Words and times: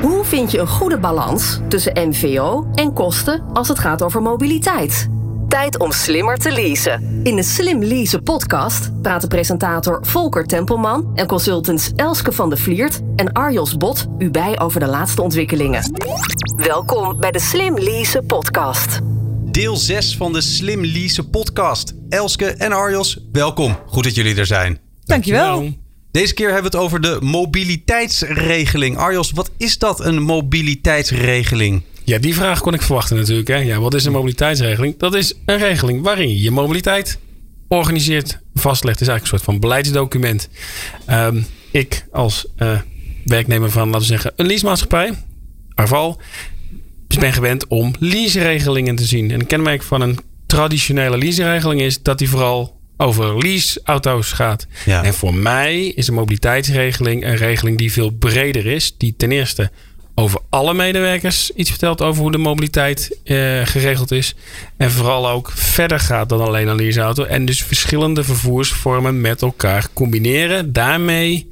Hoe 0.00 0.24
vind 0.24 0.50
je 0.50 0.58
een 0.58 0.66
goede 0.66 0.98
balans 0.98 1.58
tussen 1.68 2.08
MVO 2.08 2.66
en 2.74 2.92
kosten 2.92 3.42
als 3.52 3.68
het 3.68 3.78
gaat 3.78 4.02
over 4.02 4.22
mobiliteit? 4.22 5.08
Tijd 5.48 5.78
om 5.78 5.92
slimmer 5.92 6.36
te 6.36 6.52
leasen. 6.52 7.20
In 7.22 7.36
de 7.36 7.42
Slim 7.42 7.82
Leasen 7.82 8.22
podcast 8.22 9.02
praten 9.02 9.28
presentator 9.28 10.06
Volker 10.06 10.46
Tempelman 10.46 11.10
en 11.14 11.26
consultants 11.26 11.92
Elske 11.96 12.32
van 12.32 12.48
der 12.48 12.58
Vliert 12.58 13.00
en 13.16 13.32
Arjos 13.32 13.76
Bot 13.76 14.06
u 14.18 14.30
bij 14.30 14.60
over 14.60 14.80
de 14.80 14.86
laatste 14.86 15.22
ontwikkelingen. 15.22 15.92
Welkom 16.56 17.20
bij 17.20 17.30
de 17.30 17.40
Slim 17.40 17.78
Leasen 17.78 18.26
podcast. 18.26 18.98
Deel 19.44 19.76
6 19.76 20.16
van 20.16 20.32
de 20.32 20.40
Slim 20.40 20.84
Leasen 20.84 21.30
podcast. 21.30 21.94
Elske 22.08 22.46
en 22.46 22.72
Arjos, 22.72 23.20
welkom. 23.32 23.76
Goed 23.86 24.04
dat 24.04 24.14
jullie 24.14 24.36
er 24.36 24.46
zijn. 24.46 24.80
Dankjewel. 25.04 25.86
Deze 26.10 26.34
keer 26.34 26.52
hebben 26.52 26.70
we 26.70 26.76
het 26.76 26.86
over 26.86 27.00
de 27.00 27.18
mobiliteitsregeling. 27.20 28.96
Arjos, 28.96 29.30
wat 29.30 29.50
is 29.56 29.78
dat, 29.78 30.00
een 30.00 30.22
mobiliteitsregeling? 30.22 31.82
Ja, 32.04 32.18
die 32.18 32.34
vraag 32.34 32.60
kon 32.60 32.74
ik 32.74 32.82
verwachten 32.82 33.16
natuurlijk. 33.16 33.48
Hè? 33.48 33.56
Ja, 33.56 33.80
wat 33.80 33.94
is 33.94 34.04
een 34.04 34.12
mobiliteitsregeling? 34.12 34.98
Dat 34.98 35.14
is 35.14 35.34
een 35.44 35.58
regeling 35.58 36.02
waarin 36.02 36.40
je 36.40 36.50
mobiliteit 36.50 37.18
organiseert, 37.68 38.38
vastlegt. 38.54 38.98
Het 38.98 39.08
is 39.08 39.14
eigenlijk 39.14 39.22
een 39.22 39.26
soort 39.26 39.42
van 39.42 39.60
beleidsdocument. 39.60 40.48
Um, 41.10 41.46
ik 41.70 42.06
als 42.12 42.46
uh, 42.56 42.80
werknemer 43.24 43.70
van, 43.70 43.84
laten 43.84 44.00
we 44.00 44.06
zeggen, 44.06 44.32
een 44.36 44.46
leasemaatschappij, 44.46 45.12
Arval, 45.74 46.20
ben 47.18 47.32
gewend 47.32 47.66
om 47.66 47.94
leaseregelingen 47.98 48.96
te 48.96 49.04
zien. 49.04 49.30
En 49.30 49.40
een 49.40 49.46
kenmerk 49.46 49.82
van 49.82 50.00
een 50.00 50.18
traditionele 50.46 51.18
leaseregeling 51.18 51.80
is 51.80 52.02
dat 52.02 52.18
die 52.18 52.28
vooral 52.28 52.77
over 53.00 53.38
leaseauto's 53.38 54.32
gaat. 54.32 54.66
Ja. 54.84 55.04
En 55.04 55.14
voor 55.14 55.34
mij 55.34 55.86
is 55.86 56.08
een 56.08 56.14
mobiliteitsregeling 56.14 57.24
een 57.24 57.36
regeling 57.36 57.78
die 57.78 57.92
veel 57.92 58.10
breder 58.10 58.66
is. 58.66 58.96
Die 58.96 59.14
ten 59.16 59.32
eerste 59.32 59.70
over 60.14 60.40
alle 60.48 60.74
medewerkers 60.74 61.50
iets 61.50 61.70
vertelt 61.70 62.02
over 62.02 62.22
hoe 62.22 62.32
de 62.32 62.38
mobiliteit 62.38 63.18
eh, 63.24 63.36
geregeld 63.64 64.10
is. 64.10 64.34
En 64.76 64.90
vooral 64.90 65.28
ook 65.28 65.50
verder 65.54 66.00
gaat 66.00 66.28
dan 66.28 66.40
alleen 66.40 66.68
een 66.68 66.76
leaseauto. 66.76 67.24
En 67.24 67.44
dus 67.44 67.62
verschillende 67.64 68.24
vervoersvormen 68.24 69.20
met 69.20 69.42
elkaar 69.42 69.86
combineren. 69.92 70.72
Daarmee 70.72 71.50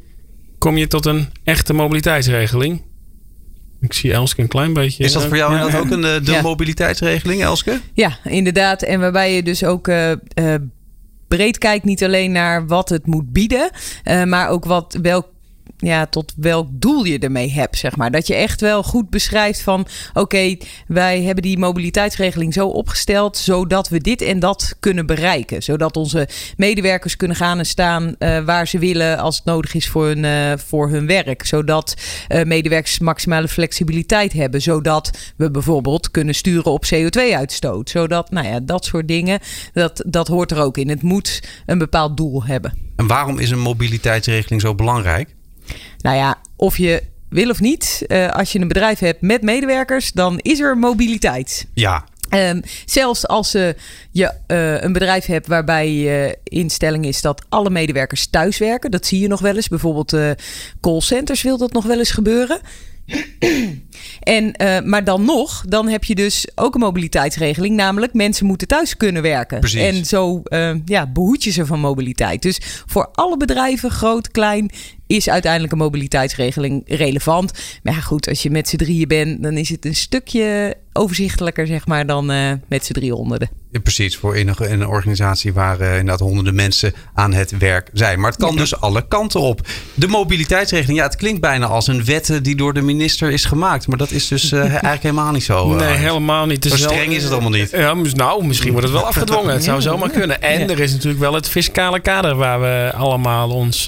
kom 0.58 0.76
je 0.76 0.86
tot 0.86 1.06
een 1.06 1.28
echte 1.44 1.72
mobiliteitsregeling. 1.72 2.82
Ik 3.80 3.92
zie 3.92 4.12
Elske 4.12 4.40
een 4.40 4.48
klein 4.48 4.72
beetje. 4.72 5.04
Is 5.04 5.12
dat 5.12 5.24
voor 5.24 5.36
jou 5.36 5.54
ja. 5.54 5.78
ook 5.78 5.90
een, 5.90 6.04
eh, 6.04 6.24
de 6.24 6.40
mobiliteitsregeling, 6.42 7.42
Elske? 7.42 7.80
Ja, 7.92 8.18
inderdaad. 8.24 8.82
En 8.82 9.00
waarbij 9.00 9.34
je 9.34 9.42
dus 9.42 9.64
ook 9.64 9.88
uh, 9.88 10.12
breed 11.28 11.58
kijkt, 11.58 11.84
niet 11.84 12.04
alleen 12.04 12.32
naar 12.32 12.66
wat 12.66 12.88
het 12.88 13.06
moet 13.06 13.32
bieden, 13.32 13.70
uh, 14.04 14.24
maar 14.24 14.48
ook 14.48 14.64
wat, 14.64 14.98
welk 15.02 15.26
ja, 15.76 16.06
tot 16.06 16.32
welk 16.36 16.68
doel 16.70 17.04
je 17.04 17.18
ermee 17.18 17.50
hebt, 17.50 17.78
zeg 17.78 17.96
maar. 17.96 18.10
Dat 18.10 18.26
je 18.26 18.34
echt 18.34 18.60
wel 18.60 18.82
goed 18.82 19.10
beschrijft 19.10 19.62
van... 19.62 19.86
oké, 20.14 20.56
wij 20.86 21.22
hebben 21.22 21.42
die 21.42 21.58
mobiliteitsregeling 21.58 22.52
zo 22.52 22.68
opgesteld... 22.68 23.36
zodat 23.36 23.88
we 23.88 23.98
dit 23.98 24.22
en 24.22 24.38
dat 24.38 24.76
kunnen 24.80 25.06
bereiken. 25.06 25.62
Zodat 25.62 25.96
onze 25.96 26.28
medewerkers 26.56 27.16
kunnen 27.16 27.36
gaan 27.36 27.58
en 27.58 27.66
staan 27.66 28.14
uh, 28.18 28.38
waar 28.44 28.68
ze 28.68 28.78
willen... 28.78 29.18
als 29.18 29.36
het 29.36 29.44
nodig 29.44 29.74
is 29.74 29.88
voor 29.88 30.06
hun, 30.06 30.24
uh, 30.24 30.52
voor 30.56 30.88
hun 30.90 31.06
werk. 31.06 31.46
Zodat 31.46 31.94
uh, 32.28 32.42
medewerkers 32.42 32.98
maximale 32.98 33.48
flexibiliteit 33.48 34.32
hebben. 34.32 34.62
Zodat 34.62 35.10
we 35.36 35.50
bijvoorbeeld 35.50 36.10
kunnen 36.10 36.34
sturen 36.34 36.72
op 36.72 36.84
CO2-uitstoot. 36.94 37.90
Zodat, 37.90 38.30
nou 38.30 38.46
ja, 38.46 38.60
dat 38.60 38.84
soort 38.84 39.08
dingen, 39.08 39.40
dat, 39.72 40.04
dat 40.06 40.28
hoort 40.28 40.50
er 40.50 40.60
ook 40.60 40.76
in. 40.76 40.88
Het 40.88 41.02
moet 41.02 41.42
een 41.66 41.78
bepaald 41.78 42.16
doel 42.16 42.44
hebben. 42.44 42.84
En 42.96 43.06
waarom 43.06 43.38
is 43.38 43.50
een 43.50 43.58
mobiliteitsregeling 43.58 44.60
zo 44.60 44.74
belangrijk? 44.74 45.35
Nou 45.98 46.16
ja, 46.16 46.38
of 46.56 46.78
je 46.78 47.02
wil 47.28 47.50
of 47.50 47.60
niet, 47.60 48.04
uh, 48.08 48.30
als 48.30 48.52
je 48.52 48.60
een 48.60 48.68
bedrijf 48.68 48.98
hebt 48.98 49.20
met 49.20 49.42
medewerkers, 49.42 50.12
dan 50.12 50.38
is 50.38 50.60
er 50.60 50.78
mobiliteit. 50.78 51.66
Ja. 51.74 52.04
Um, 52.30 52.62
zelfs 52.84 53.26
als 53.26 53.54
uh, 53.54 53.68
je 54.10 54.32
uh, 54.46 54.82
een 54.82 54.92
bedrijf 54.92 55.26
hebt 55.26 55.46
waarbij 55.46 55.92
je 55.92 56.38
instelling 56.44 57.06
is 57.06 57.20
dat 57.20 57.44
alle 57.48 57.70
medewerkers 57.70 58.26
thuiswerken. 58.26 58.90
Dat 58.90 59.06
zie 59.06 59.20
je 59.20 59.28
nog 59.28 59.40
wel 59.40 59.56
eens. 59.56 59.68
Bijvoorbeeld 59.68 60.16
callcenters 60.80 61.42
wil 61.42 61.58
dat 61.58 61.72
nog 61.72 61.84
wel 61.84 61.98
eens 61.98 62.10
gebeuren. 62.10 62.60
En, 64.20 64.54
uh, 64.62 64.80
maar 64.80 65.04
dan 65.04 65.24
nog, 65.24 65.64
dan 65.68 65.88
heb 65.88 66.04
je 66.04 66.14
dus 66.14 66.48
ook 66.54 66.74
een 66.74 66.80
mobiliteitsregeling. 66.80 67.76
Namelijk, 67.76 68.14
mensen 68.14 68.46
moeten 68.46 68.68
thuis 68.68 68.96
kunnen 68.96 69.22
werken. 69.22 69.60
Precies. 69.60 69.80
En 69.80 70.04
zo 70.04 70.42
uh, 70.44 70.74
ja, 70.84 71.06
behoed 71.06 71.44
je 71.44 71.50
ze 71.50 71.66
van 71.66 71.80
mobiliteit. 71.80 72.42
Dus 72.42 72.60
voor 72.86 73.08
alle 73.12 73.36
bedrijven, 73.36 73.90
groot, 73.90 74.30
klein, 74.30 74.70
is 75.06 75.28
uiteindelijk 75.28 75.72
een 75.72 75.78
mobiliteitsregeling 75.78 76.82
relevant. 76.86 77.52
Maar 77.82 77.94
ja, 77.94 78.00
goed, 78.00 78.28
als 78.28 78.42
je 78.42 78.50
met 78.50 78.68
z'n 78.68 78.76
drieën 78.76 79.08
bent, 79.08 79.42
dan 79.42 79.56
is 79.56 79.68
het 79.68 79.84
een 79.84 79.94
stukje 79.94 80.76
overzichtelijker, 80.96 81.66
zeg 81.66 81.86
maar, 81.86 82.06
dan 82.06 82.30
uh, 82.30 82.52
met 82.68 82.84
z'n 82.84 82.92
drie 82.92 83.12
honderden. 83.12 83.48
Ja, 83.70 83.80
precies, 83.80 84.16
voor 84.16 84.36
in 84.36 84.48
een, 84.48 84.72
een 84.72 84.86
organisatie 84.86 85.52
waar 85.52 85.80
uh, 85.80 85.90
inderdaad 85.90 86.20
honderden 86.20 86.54
mensen 86.54 86.94
aan 87.14 87.32
het 87.32 87.58
werk 87.58 87.90
zijn. 87.92 88.20
Maar 88.20 88.30
het 88.30 88.40
kan 88.40 88.52
ja. 88.52 88.58
dus 88.58 88.80
alle 88.80 89.08
kanten 89.08 89.40
op. 89.40 89.66
De 89.94 90.06
mobiliteitsregeling, 90.06 90.98
ja, 90.98 91.04
het 91.04 91.16
klinkt 91.16 91.40
bijna 91.40 91.66
als 91.66 91.86
een 91.86 92.04
wet 92.04 92.38
die 92.42 92.56
door 92.56 92.74
de 92.74 92.80
minister 92.80 93.30
is 93.30 93.44
gemaakt. 93.44 93.86
Maar 93.86 93.98
dat 93.98 94.10
is 94.10 94.28
dus 94.28 94.52
uh, 94.52 94.60
eigenlijk 94.68 95.02
helemaal 95.02 95.32
niet 95.32 95.44
zo. 95.44 95.74
nee, 95.74 95.94
helemaal 95.94 96.46
niet. 96.46 96.64
Zo 96.64 96.76
streng 96.76 97.12
is 97.12 97.22
het 97.22 97.32
allemaal 97.32 97.50
niet. 97.50 97.70
Ja, 97.70 97.94
nou, 97.94 98.46
misschien 98.46 98.72
wordt 98.72 98.86
het 98.86 98.96
wel 98.96 99.06
afgedwongen. 99.06 99.52
Het 99.52 99.64
zou 99.64 99.80
zomaar 99.80 100.10
kunnen. 100.10 100.42
En 100.42 100.70
er 100.70 100.80
is 100.80 100.92
natuurlijk 100.92 101.20
wel 101.20 101.34
het 101.34 101.48
fiscale 101.48 102.00
kader 102.00 102.34
waar 102.34 102.60
we 102.60 102.92
allemaal 102.94 103.50
ons 103.50 103.86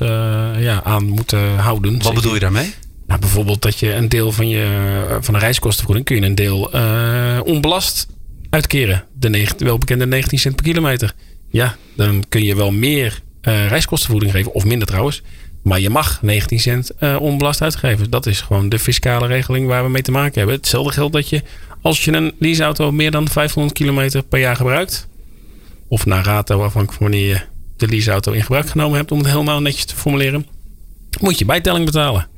ja, 0.58 0.82
aan 0.84 1.07
moeten 1.08 1.56
houden. 1.56 2.02
Wat 2.02 2.14
bedoel 2.14 2.34
je 2.34 2.40
daarmee? 2.40 2.74
Nou, 3.06 3.20
bijvoorbeeld 3.20 3.62
dat 3.62 3.78
je 3.78 3.94
een 3.94 4.08
deel 4.08 4.32
van, 4.32 4.48
je, 4.48 5.18
van 5.20 5.34
de 5.34 5.40
reiskostenvergoeding 5.40 6.06
kun 6.06 6.16
je 6.16 6.22
een 6.22 6.34
deel 6.34 6.76
uh, 6.76 7.40
onbelast 7.44 8.06
uitkeren. 8.50 9.04
De 9.18 9.28
9, 9.28 9.64
welbekende 9.64 10.06
19 10.06 10.38
cent 10.38 10.56
per 10.56 10.64
kilometer. 10.64 11.14
Ja, 11.50 11.76
dan 11.96 12.24
kun 12.28 12.44
je 12.44 12.56
wel 12.56 12.70
meer 12.70 13.20
uh, 13.42 13.68
reiskostenvergoeding 13.68 14.32
geven, 14.32 14.52
of 14.52 14.64
minder 14.64 14.88
trouwens. 14.88 15.22
Maar 15.62 15.80
je 15.80 15.90
mag 15.90 16.22
19 16.22 16.60
cent 16.60 16.90
uh, 17.00 17.16
onbelast 17.20 17.62
uitgeven. 17.62 18.10
Dat 18.10 18.26
is 18.26 18.40
gewoon 18.40 18.68
de 18.68 18.78
fiscale 18.78 19.26
regeling 19.26 19.66
waar 19.66 19.84
we 19.84 19.90
mee 19.90 20.02
te 20.02 20.10
maken 20.10 20.34
hebben. 20.34 20.56
Hetzelfde 20.56 20.92
geldt 20.92 21.12
dat 21.12 21.28
je, 21.28 21.42
als 21.82 22.04
je 22.04 22.12
een 22.12 22.32
leaseauto 22.38 22.92
meer 22.92 23.10
dan 23.10 23.28
500 23.28 23.74
kilometer 23.74 24.22
per 24.22 24.40
jaar 24.40 24.56
gebruikt, 24.56 25.08
of 25.88 26.06
naar 26.06 26.24
rato, 26.24 26.62
afhankelijk 26.62 26.92
van 26.92 27.10
wanneer 27.10 27.28
je 27.28 27.40
de 27.76 27.88
leaseauto 27.88 28.32
in 28.32 28.42
gebruik 28.42 28.68
genomen 28.68 28.96
hebt, 28.96 29.12
om 29.12 29.18
het 29.18 29.26
helemaal 29.26 29.60
netjes 29.60 29.84
te 29.84 29.96
formuleren, 29.96 30.46
moet 31.20 31.38
je 31.38 31.44
bijtelling 31.44 31.84
betalen. 31.84 32.28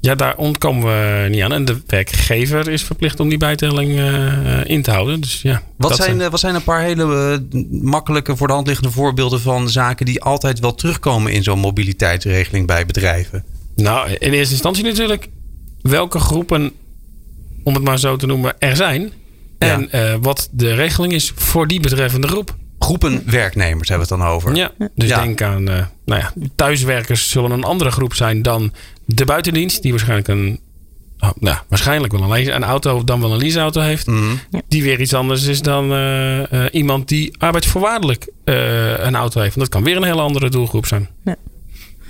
Ja, 0.00 0.14
daar 0.14 0.36
ontkomen 0.36 0.84
we 0.84 1.28
niet 1.28 1.42
aan. 1.42 1.52
En 1.52 1.64
de 1.64 1.80
werkgever 1.86 2.68
is 2.68 2.82
verplicht 2.82 3.20
om 3.20 3.28
die 3.28 3.38
bijtelling 3.38 3.90
uh, 3.90 4.64
in 4.64 4.82
te 4.82 4.90
houden. 4.90 5.20
Dus 5.20 5.42
ja, 5.42 5.62
wat, 5.76 5.96
zijn, 5.96 6.16
zijn, 6.18 6.30
wat 6.30 6.40
zijn 6.40 6.54
een 6.54 6.62
paar 6.62 6.82
hele 6.82 7.40
uh, 7.52 7.62
makkelijke 7.82 8.36
voor 8.36 8.46
de 8.46 8.52
hand 8.52 8.66
liggende 8.66 8.90
voorbeelden 8.90 9.40
van 9.40 9.70
zaken 9.70 10.06
die 10.06 10.22
altijd 10.22 10.60
wel 10.60 10.74
terugkomen 10.74 11.32
in 11.32 11.42
zo'n 11.42 11.58
mobiliteitsregeling 11.58 12.66
bij 12.66 12.86
bedrijven? 12.86 13.44
Nou, 13.76 14.10
in 14.10 14.32
eerste 14.32 14.52
instantie 14.52 14.84
natuurlijk 14.84 15.28
welke 15.80 16.18
groepen, 16.18 16.72
om 17.62 17.74
het 17.74 17.84
maar 17.84 17.98
zo 17.98 18.16
te 18.16 18.26
noemen, 18.26 18.54
er 18.58 18.76
zijn. 18.76 19.12
En 19.58 19.88
ja. 19.90 20.12
uh, 20.12 20.18
wat 20.20 20.48
de 20.52 20.74
regeling 20.74 21.12
is 21.12 21.32
voor 21.34 21.66
die 21.66 21.80
betreffende 21.80 22.28
groep 22.28 22.56
groepen 22.88 23.22
werknemers 23.30 23.88
hebben 23.88 24.08
we 24.08 24.14
het 24.14 24.22
dan 24.22 24.32
over. 24.32 24.54
Ja, 24.54 24.70
dus 24.94 25.08
ja. 25.08 25.22
denk 25.22 25.42
aan, 25.42 25.68
uh, 25.70 25.84
nou 26.04 26.20
ja, 26.20 26.32
thuiswerkers 26.56 27.30
zullen 27.30 27.50
een 27.50 27.64
andere 27.64 27.90
groep 27.90 28.14
zijn 28.14 28.42
dan 28.42 28.72
de 29.04 29.24
buitendienst, 29.24 29.82
die 29.82 29.90
waarschijnlijk 29.90 30.28
een, 30.28 30.60
oh, 31.18 31.30
nou, 31.40 31.56
waarschijnlijk 31.68 32.12
wel 32.12 32.36
een, 32.36 32.54
een 32.54 32.64
auto 32.64 33.04
dan 33.04 33.20
wel 33.20 33.32
een 33.32 33.38
leaseauto 33.38 33.80
heeft, 33.80 34.06
Mhm. 34.06 34.16
mm 34.16 34.38
-hmm. 34.50 34.62
die 34.68 34.82
weer 34.82 35.00
iets 35.00 35.14
anders 35.14 35.44
is 35.44 35.62
dan 35.62 35.92
uh, 35.92 36.38
uh, 36.38 36.64
iemand 36.72 37.08
die 37.08 37.32
arbeidsvoorwaardelijk 37.38 38.30
een 38.44 39.16
auto 39.16 39.40
heeft. 39.40 39.54
En 39.54 39.60
dat 39.60 39.68
kan 39.68 39.84
weer 39.84 39.96
een 39.96 40.02
hele 40.04 40.20
andere 40.20 40.50
doelgroep 40.50 40.86
zijn. 40.86 41.08
Ja. 41.24 41.36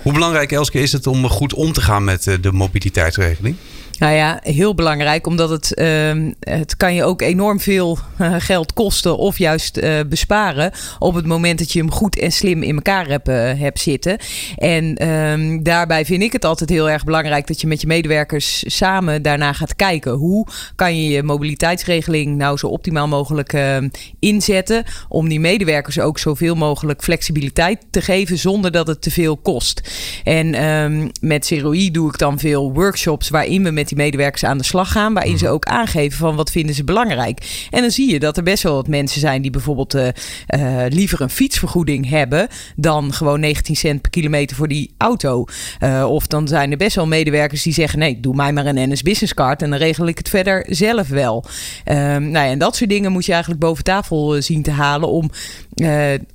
Hoe 0.01 0.13
belangrijk, 0.13 0.51
Elske, 0.51 0.79
is 0.79 0.91
het 0.91 1.07
om 1.07 1.27
goed 1.29 1.53
om 1.53 1.73
te 1.73 1.81
gaan 1.81 2.03
met 2.03 2.37
de 2.41 2.51
mobiliteitsregeling? 2.51 3.55
Nou 3.99 4.13
ja, 4.13 4.39
heel 4.43 4.75
belangrijk, 4.75 5.27
omdat 5.27 5.49
het, 5.49 5.71
uh, 5.75 6.31
het 6.39 6.77
kan 6.77 6.93
je 6.93 7.03
ook 7.03 7.21
enorm 7.21 7.59
veel 7.59 7.97
uh, 8.21 8.35
geld 8.37 8.73
kosten 8.73 9.17
of 9.17 9.37
juist 9.37 9.77
uh, 9.77 9.99
besparen 10.09 10.71
op 10.99 11.13
het 11.13 11.25
moment 11.25 11.59
dat 11.59 11.71
je 11.71 11.79
hem 11.79 11.91
goed 11.91 12.19
en 12.19 12.31
slim 12.31 12.63
in 12.63 12.75
elkaar 12.75 13.07
hebt, 13.07 13.29
uh, 13.29 13.35
hebt 13.35 13.79
zitten. 13.79 14.17
En 14.57 15.09
um, 15.09 15.63
daarbij 15.63 16.05
vind 16.05 16.21
ik 16.21 16.31
het 16.31 16.45
altijd 16.45 16.69
heel 16.69 16.89
erg 16.89 17.03
belangrijk 17.03 17.47
dat 17.47 17.61
je 17.61 17.67
met 17.67 17.81
je 17.81 17.87
medewerkers 17.87 18.63
samen 18.67 19.21
daarna 19.21 19.53
gaat 19.53 19.75
kijken. 19.75 20.11
Hoe 20.11 20.47
kan 20.75 21.01
je 21.01 21.09
je 21.09 21.23
mobiliteitsregeling 21.23 22.37
nou 22.37 22.57
zo 22.57 22.67
optimaal 22.67 23.07
mogelijk 23.07 23.53
ehm, 23.53 23.89
inzetten 24.19 24.83
om 25.09 25.29
die 25.29 25.39
medewerkers 25.39 25.99
ook 25.99 26.19
zoveel 26.19 26.55
mogelijk 26.55 27.03
flexibiliteit 27.03 27.85
te 27.89 28.01
geven 28.01 28.37
zonder 28.37 28.71
dat 28.71 28.87
het 28.87 29.01
te 29.01 29.11
veel 29.11 29.37
kost. 29.37 29.81
En 30.23 31.11
met 31.21 31.45
CROI 31.45 31.91
doe 31.91 32.09
ik 32.09 32.17
dan 32.17 32.39
veel 32.39 32.73
workshops 32.73 33.29
waarin 33.29 33.63
we 33.63 33.71
met 33.71 33.88
die 33.89 33.97
medewerkers 33.97 34.43
aan 34.43 34.57
de 34.57 34.63
slag 34.63 34.91
gaan. 34.91 35.13
Waarin 35.13 35.37
ze 35.37 35.49
ook 35.49 35.65
aangeven 35.65 36.17
van 36.17 36.35
wat 36.35 36.51
vinden 36.51 36.75
ze 36.75 36.83
belangrijk. 36.83 37.67
En 37.69 37.81
dan 37.81 37.91
zie 37.91 38.11
je 38.11 38.19
dat 38.19 38.37
er 38.37 38.43
best 38.43 38.63
wel 38.63 38.73
wat 38.73 38.87
mensen 38.87 39.19
zijn 39.19 39.41
die 39.41 39.51
bijvoorbeeld 39.51 39.93
eh, 39.93 40.07
eh, 40.45 40.91
liever 40.91 41.21
een 41.21 41.29
fietsvergoeding 41.29 42.09
hebben. 42.09 42.47
Dan 42.75 43.13
gewoon 43.13 43.39
19 43.39 43.75
cent 43.75 44.01
per 44.01 44.11
kilometer 44.11 44.55
voor 44.55 44.67
die 44.67 44.93
auto. 44.97 45.45
Eh, 45.79 46.05
of 46.09 46.27
dan 46.27 46.47
zijn 46.47 46.71
er 46.71 46.77
best 46.77 46.95
wel 46.95 47.07
medewerkers 47.07 47.63
die 47.63 47.73
zeggen: 47.73 47.99
nee, 47.99 48.19
doe 48.19 48.35
mij 48.35 48.53
maar 48.53 48.65
een 48.65 48.89
NS 48.89 49.01
Business 49.01 49.33
Card. 49.33 49.61
En 49.61 49.69
dan 49.69 49.79
regel 49.79 50.07
ik 50.07 50.17
het 50.17 50.29
verder 50.29 50.65
zelf 50.69 51.07
wel. 51.07 51.43
Ehm, 51.83 52.31
nou 52.31 52.45
ja, 52.45 52.51
en 52.51 52.59
dat 52.59 52.75
soort 52.75 52.89
dingen 52.89 53.11
moet 53.11 53.25
je 53.25 53.31
eigenlijk 53.31 53.61
boven 53.61 53.83
tafel 53.83 54.41
zien 54.41 54.61
te 54.61 54.71
halen. 54.71 55.09
Om, 55.09 55.31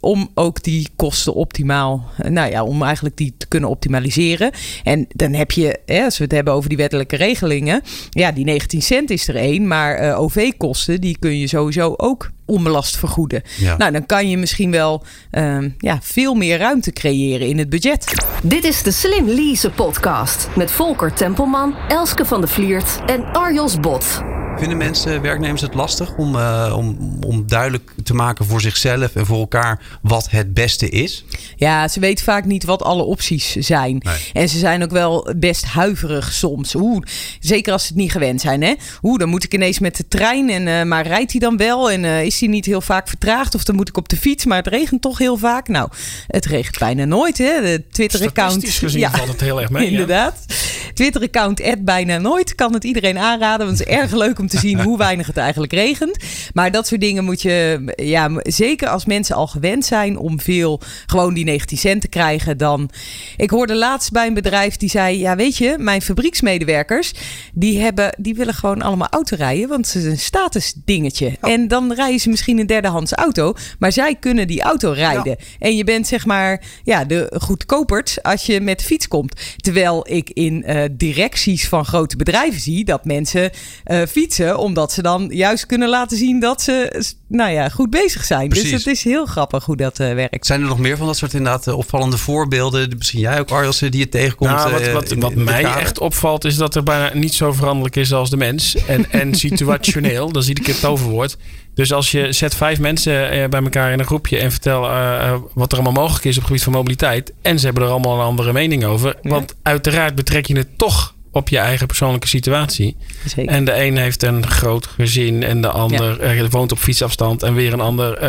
om 0.00 0.29
ook 0.35 0.62
die 0.62 0.88
kosten 0.96 1.35
optimaal. 1.35 2.11
nou 2.29 2.50
ja, 2.50 2.64
om 2.64 2.82
eigenlijk 2.82 3.17
die 3.17 3.35
te 3.38 3.49
kunnen 3.49 3.70
optimaliseren. 3.70 4.50
En 4.82 5.06
dan 5.08 5.32
heb 5.32 5.50
je, 5.50 5.79
hè, 5.87 6.05
als 6.05 6.19
we 6.19 6.25
het 6.25 6.32
hebben 6.32 6.52
over 6.52 6.69
die 6.69 6.79
wettelijke 6.79 7.17
regelingen. 7.17 7.82
Ja, 8.11 8.32
die 8.32 8.44
19 8.44 8.82
cent 8.82 9.11
is 9.11 9.29
er 9.29 9.37
één. 9.37 9.67
Maar 9.67 10.02
uh, 10.02 10.20
OV-kosten, 10.20 11.00
die 11.00 11.17
kun 11.19 11.38
je 11.38 11.49
sowieso 11.49 11.94
ook 11.96 12.31
onbelast 12.46 12.96
vergoeden. 12.96 13.43
Ja. 13.58 13.76
Nou, 13.76 13.93
dan 13.93 14.06
kan 14.06 14.31
je 14.31 14.37
misschien 14.37 14.70
wel 14.70 15.05
uh, 15.32 15.58
ja, 15.79 15.99
veel 16.02 16.35
meer 16.35 16.58
ruimte 16.58 16.93
creëren 16.93 17.47
in 17.47 17.58
het 17.58 17.69
budget. 17.69 18.26
Dit 18.43 18.64
is 18.64 18.82
de 18.82 18.90
Slim 18.90 19.29
Lease 19.29 19.70
podcast 19.70 20.49
met 20.56 20.70
Volker 20.70 21.12
Tempelman, 21.12 21.75
Elske 21.88 22.25
van 22.25 22.40
de 22.40 22.47
Vliert 22.47 22.99
en 23.06 23.25
Arjos 23.32 23.81
Bot. 23.81 24.23
Vinden 24.56 24.79
mensen, 24.79 25.23
werknemers 25.23 25.61
het 25.61 25.75
lastig 25.75 26.17
om, 26.17 26.35
uh, 26.35 26.75
om, 26.77 27.17
om 27.27 27.47
duidelijk 27.47 27.93
te 28.03 28.15
maken 28.15 28.45
voor 28.45 28.61
zichzelf 28.61 29.15
en 29.15 29.27
voor 29.27 29.39
elkaar 29.39 29.99
wat 30.03 30.31
het 30.31 30.55
beste 30.55 30.89
is? 30.89 31.25
Ja, 31.56 31.89
ze 31.89 32.01
weten 32.01 32.25
vaak 32.25 32.45
niet 32.45 32.65
wat 32.65 32.83
alle 32.83 33.03
opties 33.03 33.53
zijn. 33.53 34.01
Nee. 34.05 34.17
En 34.33 34.49
ze 34.49 34.59
zijn 34.59 34.83
ook 34.83 34.91
wel 34.91 35.33
best 35.37 35.65
huiverig 35.65 36.33
soms. 36.33 36.75
Oeh, 36.75 37.03
zeker 37.41 37.73
als 37.73 37.83
ze 37.83 37.89
het 37.89 37.97
niet 37.97 38.12
gewend 38.12 38.41
zijn. 38.41 38.62
Hè? 38.62 38.75
Oeh, 39.03 39.19
dan 39.19 39.29
moet 39.29 39.45
ik 39.45 39.55
ineens 39.55 39.79
met 39.79 39.97
de 39.97 40.09
trein. 40.09 40.51
En, 40.51 40.67
uh, 40.67 40.83
maar 40.83 41.07
rijdt 41.07 41.31
hij 41.31 41.41
dan 41.41 41.57
wel? 41.57 41.91
En 41.91 42.05
uh, 42.05 42.25
is 42.25 42.41
hij 42.41 42.49
niet 42.49 42.67
heel 42.67 42.81
vaak 42.81 43.09
vertraagd? 43.09 43.55
Of 43.55 43.65
dan 43.65 43.77
moet 43.77 43.89
ik 43.89 43.97
op 43.97 44.09
de 44.09 44.17
fiets. 44.17 44.45
Maar 44.45 44.59
het 44.59 44.67
regent 44.67 45.03
toch 45.03 45.19
heel 45.19 45.37
vaak. 45.37 45.69
Nou, 45.69 45.89
het 46.27 46.47
regent 46.47 46.79
bijna 46.79 47.05
nooit. 47.05 47.39
Hè? 47.39 47.61
De 47.61 47.83
Twitter-account. 47.91 48.69
gezien 48.69 49.00
ja, 49.00 49.11
valt 49.11 49.29
het 49.29 49.41
heel 49.41 49.61
erg 49.61 49.71
mee. 49.71 49.89
Inderdaad. 49.91 50.45
Ja. 50.47 50.55
Twitter-account 50.95 51.85
bijna 51.85 52.19
nooit. 52.19 52.55
Kan 52.55 52.73
het 52.73 52.85
iedereen 52.85 53.19
aanraden. 53.19 53.67
Want 53.67 53.79
het 53.79 53.89
is 53.89 53.95
erg 53.95 54.12
leuk 54.12 54.39
om 54.39 54.44
te 54.49 54.58
zien 54.58 54.82
hoe 54.82 54.99
weinig 54.99 55.26
het 55.26 55.37
eigenlijk 55.37 55.73
regent. 55.73 56.17
Maar 56.52 56.70
dat 56.70 56.87
soort 56.87 57.00
dingen 57.00 57.25
moet 57.25 57.43
je, 57.43 57.82
ja, 57.96 58.31
zeker 58.43 58.88
als 58.88 59.05
mensen 59.05 59.37
al 59.37 59.46
gewend 59.46 59.85
zijn 59.85 60.19
om 60.19 60.41
veel 60.41 60.81
gewoon 61.06 61.35
die 61.35 61.44
19 61.44 61.79
cent 61.79 62.00
te 62.00 62.08
krijgen, 62.08 62.58
dan. 62.58 62.91
Ik 63.37 63.50
hoorde 63.50 63.75
laatst 63.75 64.12
bij 64.12 64.26
een 64.26 64.35
bedrijf 64.35 64.76
die 64.76 64.91
zei: 64.91 65.19
Ja, 65.19 65.37
weet 65.37 65.56
je, 65.56 65.75
mijn 65.79 66.02
fabrieksmedewerkers 66.02 67.12
die, 67.55 67.81
hebben, 67.81 68.14
die 68.19 68.35
willen 68.35 68.55
gewoon 68.55 68.82
allemaal 68.82 69.08
auto 69.08 69.37
rijden, 69.37 69.69
want 69.69 69.87
het 69.87 70.02
is 70.02 70.05
een 70.05 70.19
statusdingetje. 70.19 71.37
Oh. 71.40 71.50
En 71.50 71.69
dan 71.69 71.93
rijden 71.93 72.20
ze 72.20 72.29
misschien 72.29 72.58
een 72.58 72.67
derdehands 72.67 73.12
auto, 73.12 73.55
maar 73.79 73.93
zij 73.93 74.14
kunnen 74.14 74.47
die 74.47 74.62
auto 74.62 74.90
rijden. 74.90 75.37
Ja. 75.38 75.44
En 75.58 75.76
je 75.76 75.85
bent 75.85 76.06
zeg 76.06 76.26
maar 76.26 76.62
ja, 76.85 77.05
de 77.05 77.32
goedkopert 77.38 78.19
als 78.23 78.47
je 78.47 78.61
met 78.61 78.79
de 78.79 78.85
fiets 78.85 79.08
komt. 79.08 79.40
Terwijl 79.56 80.06
ik 80.08 80.31
in 80.31 80.64
uh, 80.67 80.82
directies 80.93 81.69
van 81.69 81.85
grote 81.85 82.17
bedrijven 82.17 82.61
zie 82.61 82.85
dat 82.85 83.05
mensen 83.05 83.50
uh, 83.87 84.02
fietsen 84.02 84.34
omdat 84.41 84.93
ze 84.93 85.03
dan 85.03 85.29
juist 85.31 85.67
kunnen 85.67 85.89
laten 85.89 86.17
zien 86.17 86.41
dat 86.41 86.63
ze 86.63 87.05
nou 87.29 87.51
ja, 87.51 87.69
goed 87.69 87.91
bezig 87.91 88.25
zijn. 88.25 88.49
Precies. 88.49 88.71
Dus 88.71 88.85
het 88.85 88.95
is 88.95 89.05
heel 89.05 89.27
grappig 89.27 89.65
hoe 89.65 89.77
dat 89.77 90.01
uh, 90.01 90.15
werkt. 90.15 90.47
Zijn 90.47 90.61
er 90.61 90.67
nog 90.67 90.79
meer 90.79 90.97
van 90.97 91.07
dat 91.07 91.17
soort 91.17 91.35
inderdaad 91.35 91.67
uh, 91.67 91.77
opvallende 91.77 92.17
voorbeelden? 92.17 92.95
Misschien 92.99 93.21
jij 93.21 93.41
ook, 93.41 93.51
Arjels, 93.51 93.79
die 93.79 93.97
je 93.97 94.09
tegenkomt? 94.09 94.51
Nou, 94.51 94.71
wat 94.71 94.93
wat, 94.93 95.11
in, 95.11 95.21
wat 95.21 95.33
in 95.33 95.45
mij 95.45 95.65
echt 95.65 95.99
opvalt 95.99 96.45
is 96.45 96.57
dat 96.57 96.75
er 96.75 96.83
bijna 96.83 97.11
niet 97.15 97.35
zo 97.35 97.53
veranderlijk 97.53 97.97
is 97.97 98.13
als 98.13 98.31
de 98.31 98.37
mens. 98.37 98.77
En, 98.77 99.11
en 99.21 99.35
situationeel, 99.35 100.33
dat 100.33 100.43
is 100.43 100.49
iedere 100.49 100.67
keer 100.67 100.75
het 100.75 100.85
toverwoord. 100.85 101.37
Dus 101.75 101.93
als 101.93 102.11
je 102.11 102.33
zet 102.33 102.55
vijf 102.55 102.79
mensen 102.79 103.51
bij 103.51 103.63
elkaar 103.63 103.93
in 103.93 103.99
een 103.99 104.07
groepje 104.07 104.39
en 104.39 104.51
vertel 104.51 104.81
wat 105.55 105.73
er 105.73 105.79
allemaal 105.79 106.03
mogelijk 106.03 106.25
is 106.25 106.35
op 106.37 106.43
het 106.43 106.47
gebied 106.47 106.63
van 106.63 106.73
mobiliteit. 106.73 107.33
En 107.43 107.59
ze 107.59 107.65
hebben 107.65 107.83
er 107.83 107.91
allemaal 107.91 108.19
een 108.19 108.27
andere 108.27 108.53
mening 108.53 108.85
over. 108.85 109.17
Ja. 109.23 109.31
Want 109.31 109.55
uiteraard 109.63 110.15
betrek 110.15 110.47
je 110.47 110.57
het 110.57 110.79
toch 110.79 111.15
op 111.35 111.49
je 111.49 111.59
eigen 111.59 111.87
persoonlijke 111.87 112.29
situatie. 112.29 112.97
Zeker. 113.27 113.53
En 113.53 113.65
de 113.65 113.85
een 113.85 113.97
heeft 113.97 114.23
een 114.23 114.47
groot 114.47 114.87
gezin 114.87 115.43
en 115.43 115.61
de 115.61 115.69
ander 115.69 116.35
ja. 116.35 116.49
woont 116.49 116.73
op 116.73 116.79
fietsafstand 116.79 117.43
en 117.43 117.55
weer 117.55 117.73
een 117.73 117.81
ander, 117.81 118.23
uh, 118.23 118.29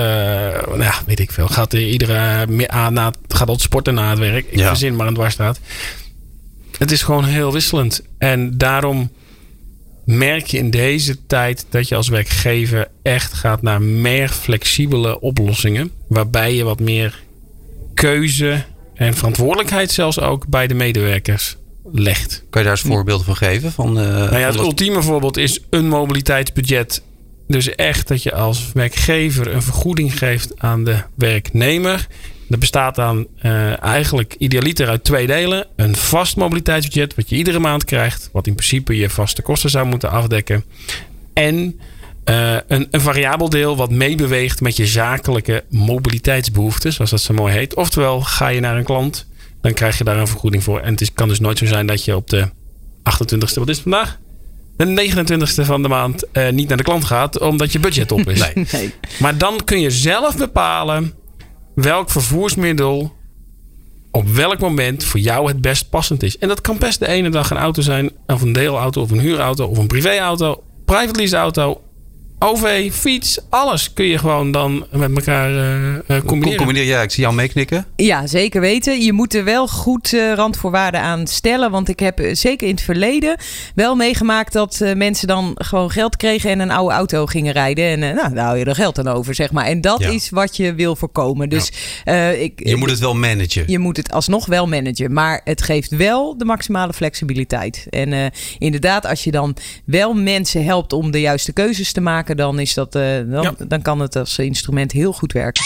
nou 0.67 0.83
ja, 0.83 0.93
weet 1.05 1.19
ik 1.19 1.31
veel, 1.31 1.47
gaat 1.47 1.73
iedere 1.73 2.47
aan 2.67 2.93
na, 2.93 3.11
gaat 3.27 3.49
op 3.49 3.61
sporten 3.61 3.93
na 3.93 4.09
het 4.09 4.19
werk. 4.19 4.45
Ik 4.49 4.59
Ja. 4.59 4.67
verzin 4.67 4.95
maar 4.95 5.07
een 5.07 5.13
dwarsstraat. 5.13 5.59
Het 6.77 6.91
is 6.91 7.01
gewoon 7.01 7.25
heel 7.25 7.51
wisselend. 7.51 8.01
En 8.17 8.57
daarom 8.57 9.11
merk 10.05 10.45
je 10.45 10.57
in 10.57 10.69
deze 10.69 11.25
tijd 11.25 11.65
dat 11.69 11.87
je 11.87 11.95
als 11.95 12.07
werkgever 12.07 12.87
echt 13.03 13.33
gaat 13.33 13.61
naar 13.61 13.81
meer 13.81 14.29
flexibele 14.29 15.19
oplossingen. 15.19 15.91
Waarbij 16.07 16.55
je 16.55 16.63
wat 16.63 16.79
meer 16.79 17.23
keuze 17.93 18.63
en 18.93 19.13
verantwoordelijkheid 19.13 19.91
zelfs 19.91 20.19
ook 20.19 20.47
bij 20.47 20.67
de 20.67 20.73
medewerkers 20.73 21.55
legt. 21.91 22.43
Kan 22.49 22.61
je 22.61 22.67
daar 22.67 22.77
eens 22.77 22.87
voorbeelden 22.87 23.25
van 23.25 23.35
geven? 23.35 23.71
Van, 23.71 23.99
uh, 23.99 24.07
Nou 24.07 24.37
ja, 24.37 24.47
het 24.47 24.59
ultieme 24.59 25.01
voorbeeld 25.01 25.37
is 25.37 25.59
een 25.69 25.87
mobiliteitsbudget. 25.87 27.03
Dus 27.47 27.75
echt 27.75 28.07
dat 28.07 28.23
je 28.23 28.33
als 28.33 28.71
werkgever 28.73 29.53
een 29.53 29.61
vergoeding 29.61 30.17
geeft 30.17 30.59
aan 30.59 30.83
de 30.83 30.97
werknemer. 31.15 32.07
Dat 32.47 32.59
bestaat 32.59 32.95
dan 32.95 33.27
eh, 33.37 33.83
eigenlijk 33.83 34.35
idealiter 34.37 34.87
uit 34.87 35.03
twee 35.03 35.27
delen. 35.27 35.67
Een 35.75 35.95
vast 35.95 36.35
mobiliteitsbudget, 36.35 37.15
wat 37.15 37.29
je 37.29 37.35
iedere 37.35 37.59
maand 37.59 37.83
krijgt. 37.83 38.29
Wat 38.31 38.47
in 38.47 38.55
principe 38.55 38.97
je 38.97 39.09
vaste 39.09 39.41
kosten 39.41 39.69
zou 39.69 39.85
moeten 39.85 40.09
afdekken. 40.09 40.63
En 41.33 41.79
eh, 42.23 42.57
een, 42.67 42.87
een 42.91 43.01
variabel 43.01 43.49
deel 43.49 43.75
wat 43.75 43.91
meebeweegt 43.91 44.61
met 44.61 44.75
je 44.75 44.85
zakelijke 44.85 45.63
mobiliteitsbehoeften, 45.69 46.93
zoals 46.93 47.09
dat 47.09 47.21
zo 47.21 47.33
mooi 47.33 47.53
heet. 47.53 47.75
Oftewel, 47.75 48.21
ga 48.21 48.47
je 48.47 48.59
naar 48.59 48.77
een 48.77 48.83
klant, 48.83 49.27
dan 49.65 49.73
krijg 49.73 49.97
je 49.97 50.03
daar 50.03 50.17
een 50.17 50.27
vergoeding 50.27 50.63
voor. 50.63 50.79
En 50.79 50.91
het 50.91 51.01
is, 51.01 51.13
kan 51.13 51.27
dus 51.27 51.39
nooit 51.39 51.57
zo 51.57 51.65
zijn 51.65 51.87
dat 51.87 52.05
je 52.05 52.15
op 52.15 52.29
de 52.29 52.49
28ste, 52.99 53.53
wat 53.53 53.69
is 53.69 53.77
het 53.77 53.81
vandaag? 53.81 54.19
De 54.77 55.11
29ste 55.11 55.65
van 55.65 55.81
de 55.81 55.87
maand 55.87 56.31
eh, 56.31 56.49
niet 56.49 56.67
naar 56.67 56.77
de 56.77 56.83
klant 56.83 57.05
gaat, 57.05 57.39
omdat 57.39 57.71
je 57.71 57.79
budget 57.79 58.11
op 58.11 58.29
is. 58.29 58.39
Nee. 58.53 58.65
Nee. 58.71 58.93
Maar 59.19 59.37
dan 59.37 59.63
kun 59.63 59.79
je 59.79 59.89
zelf 59.89 60.37
bepalen 60.37 61.13
welk 61.75 62.09
vervoersmiddel 62.09 63.15
op 64.11 64.27
welk 64.27 64.59
moment 64.59 65.03
voor 65.03 65.19
jou 65.19 65.47
het 65.47 65.61
best 65.61 65.89
passend 65.89 66.23
is. 66.23 66.37
En 66.37 66.47
dat 66.47 66.61
kan 66.61 66.77
best 66.77 66.99
de 66.99 67.07
ene 67.07 67.29
dag 67.29 67.49
een 67.49 67.57
auto 67.57 67.81
zijn, 67.81 68.11
of 68.27 68.41
een 68.41 68.53
deelauto, 68.53 69.01
of 69.01 69.11
een 69.11 69.19
huurauto, 69.19 69.65
of 69.65 69.77
een 69.77 69.87
privéauto, 69.87 70.63
private 70.85 71.19
lease 71.19 71.35
auto, 71.35 71.81
OV, 72.39 72.91
fiets, 72.93 73.39
alles 73.49 73.93
kun 73.93 74.05
je 74.05 74.17
gewoon 74.17 74.51
dan 74.51 74.85
met 74.91 75.15
elkaar 75.15 75.49
eh, 75.49 75.95
eh, 75.95 76.25
combineren. 76.25 76.57
Combineer, 76.57 76.83
ja, 76.83 77.01
ik 77.01 77.11
zie 77.11 77.23
jou 77.23 77.35
meeknikken. 77.35 77.85
Ja, 77.95 78.27
zeker 78.27 78.61
weten. 78.61 79.01
Je 79.01 79.13
moet 79.13 79.33
er 79.33 79.43
wel 79.43 79.67
goed 79.67 80.11
uh, 80.11 80.33
randvoorwaarden 80.33 80.99
aan 81.01 81.27
stellen. 81.27 81.71
Want 81.71 81.89
ik 81.89 81.99
heb 81.99 82.19
uh, 82.19 82.35
zeker 82.35 82.67
in 82.67 82.73
het 82.73 82.83
verleden 82.83 83.37
wel 83.75 83.95
meegemaakt 83.95 84.53
dat 84.53 84.79
uh, 84.81 84.93
mensen 84.93 85.27
dan 85.27 85.51
gewoon 85.55 85.91
geld 85.91 86.17
kregen 86.17 86.49
en 86.49 86.59
een 86.59 86.71
oude 86.71 86.93
auto 86.95 87.25
gingen 87.25 87.53
rijden. 87.53 87.85
En 87.85 88.15
nou, 88.15 88.33
daar 88.33 88.45
hou 88.45 88.57
je 88.57 88.65
er 88.65 88.75
geld 88.75 88.99
aan 88.99 89.07
over, 89.07 89.35
zeg 89.35 89.51
maar. 89.51 89.65
En 89.65 89.81
dat 89.81 89.99
Ja. 89.99 90.09
is 90.09 90.29
wat 90.29 90.57
je 90.57 90.73
wil 90.73 90.95
voorkomen. 90.95 91.49
Dus 91.49 91.71
eh, 92.03 92.41
ik, 92.41 92.67
Je 92.67 92.75
moet 92.75 92.89
het 92.89 92.99
wel 92.99 93.15
managen. 93.15 93.63
je 93.67 93.79
moet 93.79 93.97
het 93.97 94.11
alsnog 94.11 94.45
wel 94.45 94.67
managen. 94.67 95.13
Maar 95.13 95.41
het 95.43 95.61
geeft 95.61 95.95
wel 95.95 96.37
de 96.37 96.45
maximale 96.45 96.93
flexibiliteit. 96.93 97.87
En 97.89 98.13
eh, 98.13 98.25
inderdaad, 98.59 99.05
als 99.05 99.23
je 99.23 99.31
dan 99.31 99.55
wel 99.85 100.13
mensen 100.13 100.65
helpt 100.65 100.93
om 100.93 101.11
de 101.11 101.19
juiste 101.19 101.53
keuzes 101.53 101.91
te 101.91 102.01
maken, 102.01 102.23
dan, 102.33 102.59
is 102.59 102.73
dat, 102.73 102.95
eh, 102.95 103.01
dan, 103.01 103.41
Ja. 103.41 103.53
dan 103.67 103.81
kan 103.81 103.99
het 103.99 104.15
als 104.15 104.37
instrument 104.39 104.91
heel 104.91 105.13
goed 105.13 105.31
werken. 105.31 105.63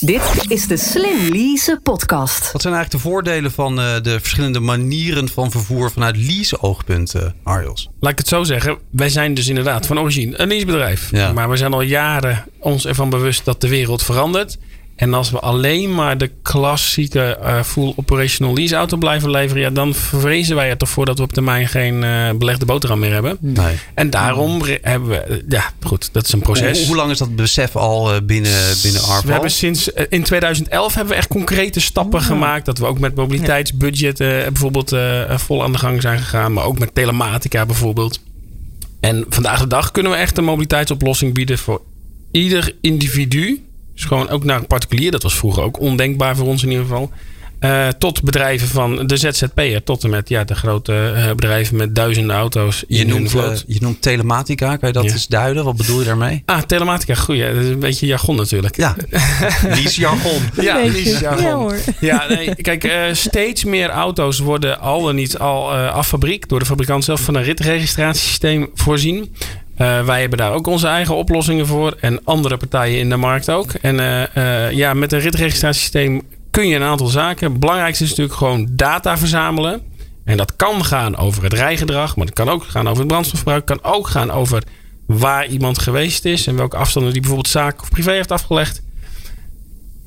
Dit 0.00 0.44
is 0.48 0.66
de 0.66 0.76
Slim 0.76 1.28
Lease 1.32 1.80
podcast. 1.82 2.52
Wat 2.52 2.62
zijn 2.62 2.74
eigenlijk 2.74 3.04
de 3.04 3.10
voordelen 3.10 3.50
van 3.50 3.80
eh, 3.80 3.94
de 4.02 4.20
verschillende 4.20 4.60
manieren 4.60 5.28
van 5.28 5.50
vervoer 5.50 5.90
vanuit 5.90 6.16
lease-oogpunt, 6.16 7.14
eh, 7.14 7.22
Arjos? 7.42 7.88
Laat 8.00 8.12
ik 8.12 8.18
het 8.18 8.28
zo 8.28 8.42
zeggen. 8.44 8.78
Wij 8.90 9.08
zijn 9.08 9.34
dus 9.34 9.48
inderdaad 9.48 9.86
van 9.86 9.98
origine 9.98 10.40
een 10.40 10.48
leasebedrijf. 10.48 11.08
Ja. 11.10 11.32
Maar 11.32 11.50
we 11.50 11.56
zijn 11.56 11.72
al 11.72 11.80
jaren 11.80 12.44
ons 12.58 12.86
ervan 12.86 13.10
bewust 13.10 13.44
dat 13.44 13.60
de 13.60 13.68
wereld 13.68 14.02
verandert. 14.02 14.58
En 14.96 15.14
als 15.14 15.30
we 15.30 15.38
alleen 15.38 15.94
maar 15.94 16.18
de 16.18 16.30
klassieke 16.42 17.36
eh, 17.36 17.62
full 17.62 17.92
operational 17.96 18.54
lease 18.54 18.74
auto 18.74 18.96
blijven 18.96 19.30
leveren, 19.30 19.62
ja, 19.62 19.70
dan 19.70 19.94
vrezen 19.94 20.56
wij 20.56 20.68
er 20.68 20.76
toch 20.76 20.88
voor 20.88 21.06
dat 21.06 21.18
we 21.18 21.24
op 21.24 21.32
termijn 21.32 21.68
geen 21.68 22.04
eh, 22.04 22.30
belegde 22.38 22.64
boterham 22.64 22.98
meer 22.98 23.12
hebben. 23.12 23.36
Nee. 23.40 23.76
En 23.94 24.10
daarom 24.10 24.62
hebben 24.82 25.08
we, 25.08 25.16
eh, 25.16 25.36
ja, 25.48 25.70
goed, 25.82 26.08
dat 26.12 26.24
is 26.24 26.32
een 26.32 26.40
proces. 26.40 26.78
Hoe, 26.78 26.86
hoe 26.86 26.96
lang 26.96 27.10
is 27.10 27.18
dat 27.18 27.36
besef 27.36 27.76
al 27.76 28.22
binnen, 28.22 28.74
binnen 28.82 29.02
Arval? 29.02 29.22
We 29.24 29.32
hebben 29.32 29.50
sinds 29.50 29.88
in 29.88 30.22
2011 30.22 30.94
hebben 30.94 31.12
we 31.12 31.18
echt 31.18 31.28
concrete 31.28 31.80
stappen 31.80 32.20
gemaakt. 32.20 32.66
Dat 32.66 32.78
we 32.78 32.86
ook 32.86 32.98
met 32.98 33.14
mobiliteitsbudgetten 33.14 34.52
bijvoorbeeld 34.52 34.96
vol 35.28 35.62
aan 35.62 35.72
de 35.72 35.78
gang 35.78 36.02
zijn 36.02 36.18
gegaan. 36.18 36.52
Maar 36.52 36.64
ook 36.64 36.78
met 36.78 36.94
telematica 36.94 37.66
bijvoorbeeld. 37.66 38.20
En 39.00 39.24
vandaag 39.28 39.60
de 39.60 39.66
dag 39.66 39.90
kunnen 39.90 40.12
we 40.12 40.18
echt 40.18 40.38
een 40.38 40.44
mobiliteitsoplossing 40.44 41.34
bieden 41.34 41.58
voor 41.58 41.82
ieder 42.30 42.74
individu. 42.80 43.64
Dus 43.94 44.04
gewoon 44.04 44.28
ook 44.28 44.44
naar 44.44 44.58
een 44.58 44.66
particulier. 44.66 45.10
Dat 45.10 45.22
was 45.22 45.34
vroeger 45.34 45.62
ook 45.62 45.80
ondenkbaar 45.80 46.36
voor 46.36 46.46
ons 46.46 46.62
in 46.62 46.70
ieder 46.70 46.84
geval. 46.84 47.10
Uh, 47.64 47.88
tot 47.88 48.22
bedrijven 48.22 48.68
van 48.68 49.06
de 49.06 49.16
ZZP'er 49.16 49.82
tot 49.82 50.04
en 50.04 50.10
met 50.10 50.28
ja, 50.28 50.44
de 50.44 50.54
grote 50.54 51.12
uh, 51.16 51.28
bedrijven 51.28 51.76
met 51.76 51.94
duizenden 51.94 52.36
auto's. 52.36 52.84
Je 52.88 53.06
noemt, 53.06 53.34
uh, 53.34 53.50
je 53.66 53.78
noemt 53.80 54.02
telematica, 54.02 54.76
kan 54.76 54.88
je 54.88 54.94
dat 54.94 55.04
ja. 55.04 55.12
eens 55.12 55.26
duiden? 55.26 55.64
Wat 55.64 55.76
bedoel 55.76 55.98
je 55.98 56.04
daarmee? 56.04 56.42
Ah, 56.46 56.62
telematica, 56.62 57.14
goed. 57.14 57.36
Ja, 57.36 57.52
dat 57.52 57.62
is 57.62 57.68
een 57.68 57.78
beetje 57.78 58.06
jargon 58.06 58.36
natuurlijk. 58.36 58.76
Ja, 58.76 58.96
is 59.84 59.96
jargon. 59.96 60.42
ja, 60.60 60.78
is 60.78 61.20
jargon. 61.20 61.44
Ja, 61.44 61.54
hoor. 61.54 61.76
ja 62.00 62.26
nee, 62.28 62.54
kijk, 62.54 62.90
steeds 63.12 63.64
meer 63.64 63.88
auto's 63.90 64.38
worden 64.38 64.80
al 64.80 65.02
dan 65.02 65.14
niet 65.14 65.38
al 65.38 65.72
af 65.72 66.08
fabriek 66.08 66.48
door 66.48 66.58
de 66.58 66.66
fabrikant 66.66 67.04
zelf 67.04 67.20
van 67.20 67.34
een 67.34 67.42
ritregistratiesysteem 67.42 68.70
voorzien. 68.74 69.34
Uh, 69.78 70.04
wij 70.04 70.20
hebben 70.20 70.38
daar 70.38 70.52
ook 70.52 70.66
onze 70.66 70.86
eigen 70.86 71.14
oplossingen 71.14 71.66
voor. 71.66 71.96
En 72.00 72.24
andere 72.24 72.56
partijen 72.56 72.98
in 72.98 73.08
de 73.08 73.16
markt 73.16 73.50
ook. 73.50 73.72
En 73.72 73.98
uh, 73.98 74.22
uh, 74.36 74.70
ja, 74.70 74.94
met 74.94 75.12
een 75.12 75.20
ritregistratiesysteem 75.20 76.22
kun 76.50 76.68
je 76.68 76.76
een 76.76 76.82
aantal 76.82 77.06
zaken. 77.06 77.50
Het 77.50 77.60
belangrijkste 77.60 78.04
is 78.04 78.10
natuurlijk 78.10 78.38
gewoon 78.38 78.68
data 78.70 79.18
verzamelen. 79.18 79.82
En 80.24 80.36
dat 80.36 80.56
kan 80.56 80.84
gaan 80.84 81.16
over 81.16 81.42
het 81.42 81.52
rijgedrag. 81.52 82.16
Maar 82.16 82.26
het 82.26 82.34
kan 82.34 82.48
ook 82.48 82.64
gaan 82.64 82.86
over 82.86 82.98
het 82.98 83.08
brandstofverbruik. 83.08 83.68
Het 83.68 83.80
kan 83.80 83.92
ook 83.92 84.06
gaan 84.08 84.30
over 84.30 84.62
waar 85.06 85.46
iemand 85.46 85.78
geweest 85.78 86.24
is. 86.24 86.46
En 86.46 86.56
welke 86.56 86.76
afstanden 86.76 87.12
die 87.12 87.20
bijvoorbeeld 87.20 87.52
zaak 87.52 87.82
of 87.82 87.90
privé 87.90 88.12
heeft 88.12 88.30
afgelegd. 88.30 88.82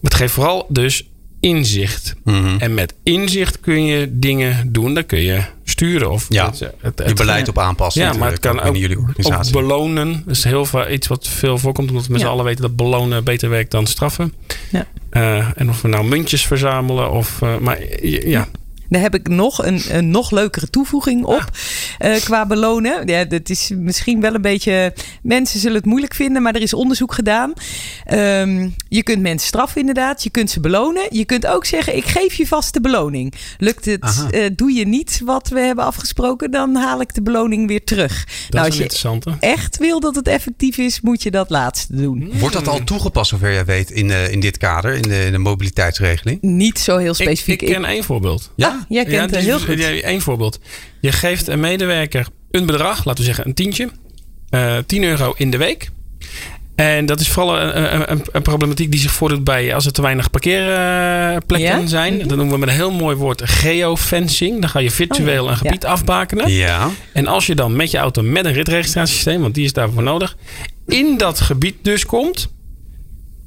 Het 0.01 0.13
geeft 0.13 0.33
vooral 0.33 0.65
dus 0.69 1.09
inzicht. 1.39 2.15
Mhm. 2.23 2.55
En 2.59 2.73
met 2.73 2.93
inzicht 3.03 3.59
kun 3.59 3.85
je 3.85 4.07
dingen 4.11 4.71
doen. 4.71 4.93
Dan 4.93 5.05
kun 5.05 5.19
je 5.19 5.41
sturen. 5.63 6.11
Of 6.11 6.25
Ja, 6.29 6.45
het, 6.45 6.71
het, 6.81 7.03
Je 7.07 7.13
beleid 7.13 7.47
op 7.47 7.59
aanpassen. 7.59 8.01
Ja, 8.01 8.13
maar 8.13 8.31
het 8.31 8.39
kan 8.39 8.59
ook, 8.61 8.73
in 8.73 8.79
jullie 8.79 8.97
ook 8.97 9.07
organisatie. 9.07 9.51
belonen. 9.53 10.23
Dat 10.25 10.35
is 10.35 10.43
heel 10.43 10.65
veel, 10.65 10.89
iets 10.89 11.07
wat 11.07 11.27
veel 11.27 11.57
voorkomt. 11.57 11.89
Omdat 11.89 12.05
we 12.05 12.11
met 12.11 12.21
z'n 12.21 12.27
allen 12.27 12.45
weten 12.45 12.61
dat 12.61 12.75
belonen 12.75 13.23
beter 13.23 13.49
werkt 13.49 13.71
dan 13.71 13.87
straffen. 13.87 14.33
Ja. 14.71 14.85
Eh, 15.09 15.47
en 15.55 15.69
of 15.69 15.81
we 15.81 15.87
nou 15.87 16.05
muntjes 16.05 16.45
verzamelen 16.45 17.11
of... 17.11 17.41
eh, 17.41 17.57
maar 17.57 17.77
ja, 18.01 18.47
Daar 18.89 19.01
heb 19.01 19.15
ik 19.15 19.27
nog 19.27 19.65
een, 19.65 19.81
een 19.89 20.09
nog 20.09 20.31
leukere 20.31 20.69
toevoeging 20.69 21.25
op 21.25 21.49
eh, 21.97 22.15
qua 22.15 22.45
belonen. 22.45 23.07
Ja, 23.07 23.25
dat 23.25 23.49
is 23.49 23.71
misschien 23.75 24.21
wel 24.21 24.33
een 24.33 24.41
beetje. 24.41 24.93
Mensen 25.21 25.59
zullen 25.59 25.77
het 25.77 25.85
moeilijk 25.85 26.13
vinden, 26.13 26.41
maar 26.41 26.55
er 26.55 26.61
is 26.61 26.73
onderzoek 26.73 27.13
gedaan. 27.13 27.53
Ehm, 28.05 28.69
je 28.89 29.03
kunt 29.03 29.21
mensen 29.21 29.47
straffen, 29.47 29.79
inderdaad. 29.79 30.23
Je 30.23 30.29
kunt 30.29 30.49
ze 30.49 30.59
belonen. 30.59 31.03
Je 31.09 31.25
kunt 31.25 31.47
ook 31.47 31.65
zeggen: 31.65 31.95
ik 31.95 32.05
geef 32.05 32.33
je 32.33 32.47
vast 32.47 32.73
de 32.73 32.81
beloning. 32.81 33.33
Lukt 33.57 33.85
het, 33.85 34.25
eh, 34.29 34.45
doe 34.55 34.73
je 34.73 34.87
niet 34.87 35.21
wat 35.25 35.47
we 35.47 35.59
hebben 35.59 35.85
afgesproken, 35.85 36.51
dan 36.51 36.75
haal 36.75 37.01
ik 37.01 37.13
de 37.13 37.21
beloning 37.21 37.67
weer 37.67 37.83
terug. 37.83 38.25
dat 38.25 38.49
nou, 38.49 38.67
is 38.67 39.05
als 39.05 39.21
je 39.23 39.31
echt 39.39 39.77
wil 39.77 39.99
dat 39.99 40.15
het 40.15 40.27
effectief 40.27 40.77
is, 40.77 41.01
moet 41.01 41.23
je 41.23 41.31
dat 41.31 41.49
laatste 41.49 41.95
doen. 41.95 42.31
Wordt 42.39 42.55
dat 42.55 42.67
al 42.67 42.83
toegepast, 42.83 43.29
zover 43.29 43.53
jij 43.53 43.65
weet, 43.65 43.91
in, 43.91 44.11
eh, 44.11 44.31
in 44.31 44.39
dit 44.39 44.57
kader, 44.57 44.93
in 44.93 45.01
de, 45.01 45.25
in 45.25 45.31
de 45.31 45.37
mobiliteitsregeling? 45.37 46.41
Niet 46.41 46.79
zo 46.79 46.97
heel 46.97 47.13
specifiek. 47.13 47.61
ik 47.61 47.67
ken 47.67 47.85
één 47.85 48.03
voorbeeld. 48.03 48.51
Ja? 48.55 48.67
Ah, 48.67 48.75
jij 48.89 49.05
kent 49.05 49.33
dus- 49.33 49.43
heel 49.43 49.59
goed. 49.59 49.79
ja, 49.79 49.89
één 49.89 50.21
voorbeeld. 50.21 50.59
Je 51.01 51.11
geeft 51.11 51.47
een 51.47 51.59
medewerker 51.59 52.27
een 52.51 52.65
bedrag, 52.65 53.05
laten 53.05 53.19
we 53.23 53.23
zeggen 53.23 53.47
een 53.47 53.53
tientje. 53.53 53.89
eh 54.49 54.77
10 54.85 55.03
euro 55.03 55.33
in 55.37 55.51
de 55.51 55.57
week. 55.57 55.89
En 56.75 57.05
dat 57.05 57.19
is 57.19 57.29
vooral 57.29 57.59
een, 57.61 57.93
een, 57.93 58.11
een, 58.11 58.21
een 58.31 58.41
problematiek 58.41 58.91
die 58.91 58.99
zich 58.99 59.11
voordoet 59.11 59.43
bij 59.43 59.73
als 59.73 59.85
er 59.85 59.91
te 59.91 60.01
weinig 60.01 60.29
parkeerplekken 60.29 61.79
Ja? 61.81 61.87
zijn. 61.87 62.13
Mhm. 62.17 62.27
Dat 62.27 62.37
noemen 62.37 62.53
we 62.53 62.59
met 62.59 62.69
een 62.69 62.75
heel 62.75 62.91
mooi 62.91 63.15
woord 63.15 63.41
geofencing. 63.49 64.59
Dan 64.61 64.69
ga 64.69 64.79
je 64.79 64.91
virtueel 64.91 65.43
Oh 65.43 65.49
een 65.49 65.57
gebied 65.57 65.85
afbakenen. 65.85 66.51
Ja. 66.51 66.89
En 67.13 67.27
als 67.27 67.45
je 67.45 67.55
dan 67.55 67.75
met 67.75 67.91
je 67.91 67.97
auto 67.97 68.21
met 68.21 68.45
een 68.45 68.53
ritregistratiesysteem, 68.53 69.41
want 69.41 69.53
die 69.55 69.65
is 69.65 69.73
daarvoor 69.73 70.03
nodig, 70.03 70.37
in 70.87 71.17
dat 71.17 71.39
gebied 71.39 71.75
dus 71.81 72.05
komt, 72.05 72.53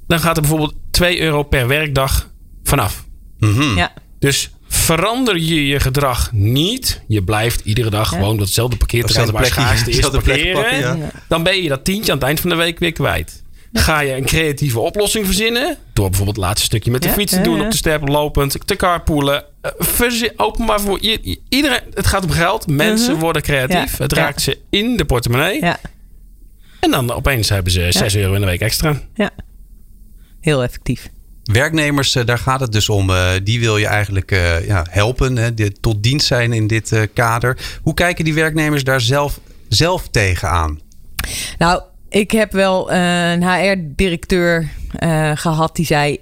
dan 0.07 0.21
gaat 0.21 0.35
er 0.37 0.43
bijvoorbeeld 0.43 0.75
2 0.91 1.21
euro 1.21 1.43
per 1.43 1.67
werkdag 1.69 2.29
vanaf. 2.65 3.05
Mhm. 3.39 3.77
Ja. 3.77 3.93
Dus 4.19 4.51
verander 4.75 5.37
je 5.39 5.67
je 5.67 5.81
gedrag 5.81 6.33
niet. 6.33 7.03
Je 7.09 7.23
blijft 7.23 7.61
iedere 7.65 7.91
dag 7.91 8.11
Ja. 8.11 8.17
gewoon 8.17 8.35
op 8.35 8.41
hetzelfde 8.41 8.77
parkeerterrein 8.77 9.31
waar 9.31 9.47
schaarste 9.47 9.91
is 9.91 10.01
parkeren. 10.01 10.53
pakken, 10.53 10.79
ja. 10.79 11.11
Dan 11.29 11.43
ben 11.43 11.63
je 11.63 11.69
dat 11.69 11.85
tientje 11.85 12.13
aan 12.13 12.19
het 12.19 12.27
eind 12.27 12.41
van 12.41 12.51
de 12.51 12.57
week 12.57 12.79
weer 12.79 12.93
kwijt. 12.93 13.43
Ga 13.73 14.01
je 14.01 14.15
een 14.17 14.25
creatieve 14.25 14.79
oplossing 14.81 15.25
verzinnen? 15.27 15.77
Door 15.93 16.09
bijvoorbeeld 16.09 16.37
het 16.37 16.45
laatste 16.47 16.65
stukje 16.67 16.91
met 16.91 17.03
de 17.03 17.09
Ja, 17.09 17.15
fiets 17.15 17.33
te 17.33 17.39
ja, 17.39 17.45
doen, 17.45 17.57
ja. 17.57 17.65
op 17.65 17.71
de 17.71 17.77
step, 17.77 18.09
lopend, 18.09 18.57
te 18.67 18.77
carpoolen. 18.77 19.45
Eh, 19.61 20.31
openbaar 20.37 20.81
voor 20.81 20.99
iedereen. 21.49 21.81
Het 21.95 22.07
gaat 22.07 22.25
om 22.25 22.31
geld. 22.31 22.67
Mensen 22.67 23.13
Mhm. 23.13 23.21
worden 23.21 23.43
creatief. 23.43 23.99
Ja, 23.99 24.03
Het 24.03 24.15
ja. 24.15 24.23
raakt 24.23 24.41
ze 24.43 24.59
in 24.71 24.97
de 24.97 25.05
portemonnee. 25.05 25.61
Ja, 25.61 25.81
En 26.81 26.91
dan 26.91 27.13
opeens 27.13 27.49
hebben 27.49 27.73
ze 27.73 27.87
6 27.89 28.17
euro 28.17 28.35
in 28.35 28.41
de 28.41 28.47
week 28.47 28.61
extra. 28.61 29.01
ja. 29.15 29.31
Heel 30.41 30.63
effectief. 30.63 31.09
Werknemers, 31.53 32.15
eh, 32.15 32.25
daar 32.27 32.39
gaat 32.39 32.61
het 32.61 32.73
dus 32.73 32.89
om. 32.89 33.11
eh, 33.11 33.31
die 33.43 33.61
wil 33.61 33.77
je 33.77 33.87
eigenlijk 33.87 34.33
eh, 34.33 34.67
ja, 34.67 34.87
helpen, 34.91 35.37
hè, 35.37 35.71
tot 35.71 36.03
dienst 36.03 36.27
zijn 36.27 36.53
in 36.53 36.67
dit 36.67 37.09
kader. 37.15 37.59
Hoe 37.83 37.95
kijken 37.95 38.25
die 38.25 38.35
werknemers 38.35 38.85
daar 38.85 39.01
zelf, 39.01 39.41
zelf 39.69 40.09
tegenaan? 40.09 40.81
Nou, 41.59 41.83
ik 42.09 42.31
heb 42.31 42.53
wel 42.53 42.93
een 42.93 43.45
HR-directeur 43.45 44.69
eh, 44.99 45.31
gehad 45.35 45.77
die 45.77 45.87
zei. 45.87 46.21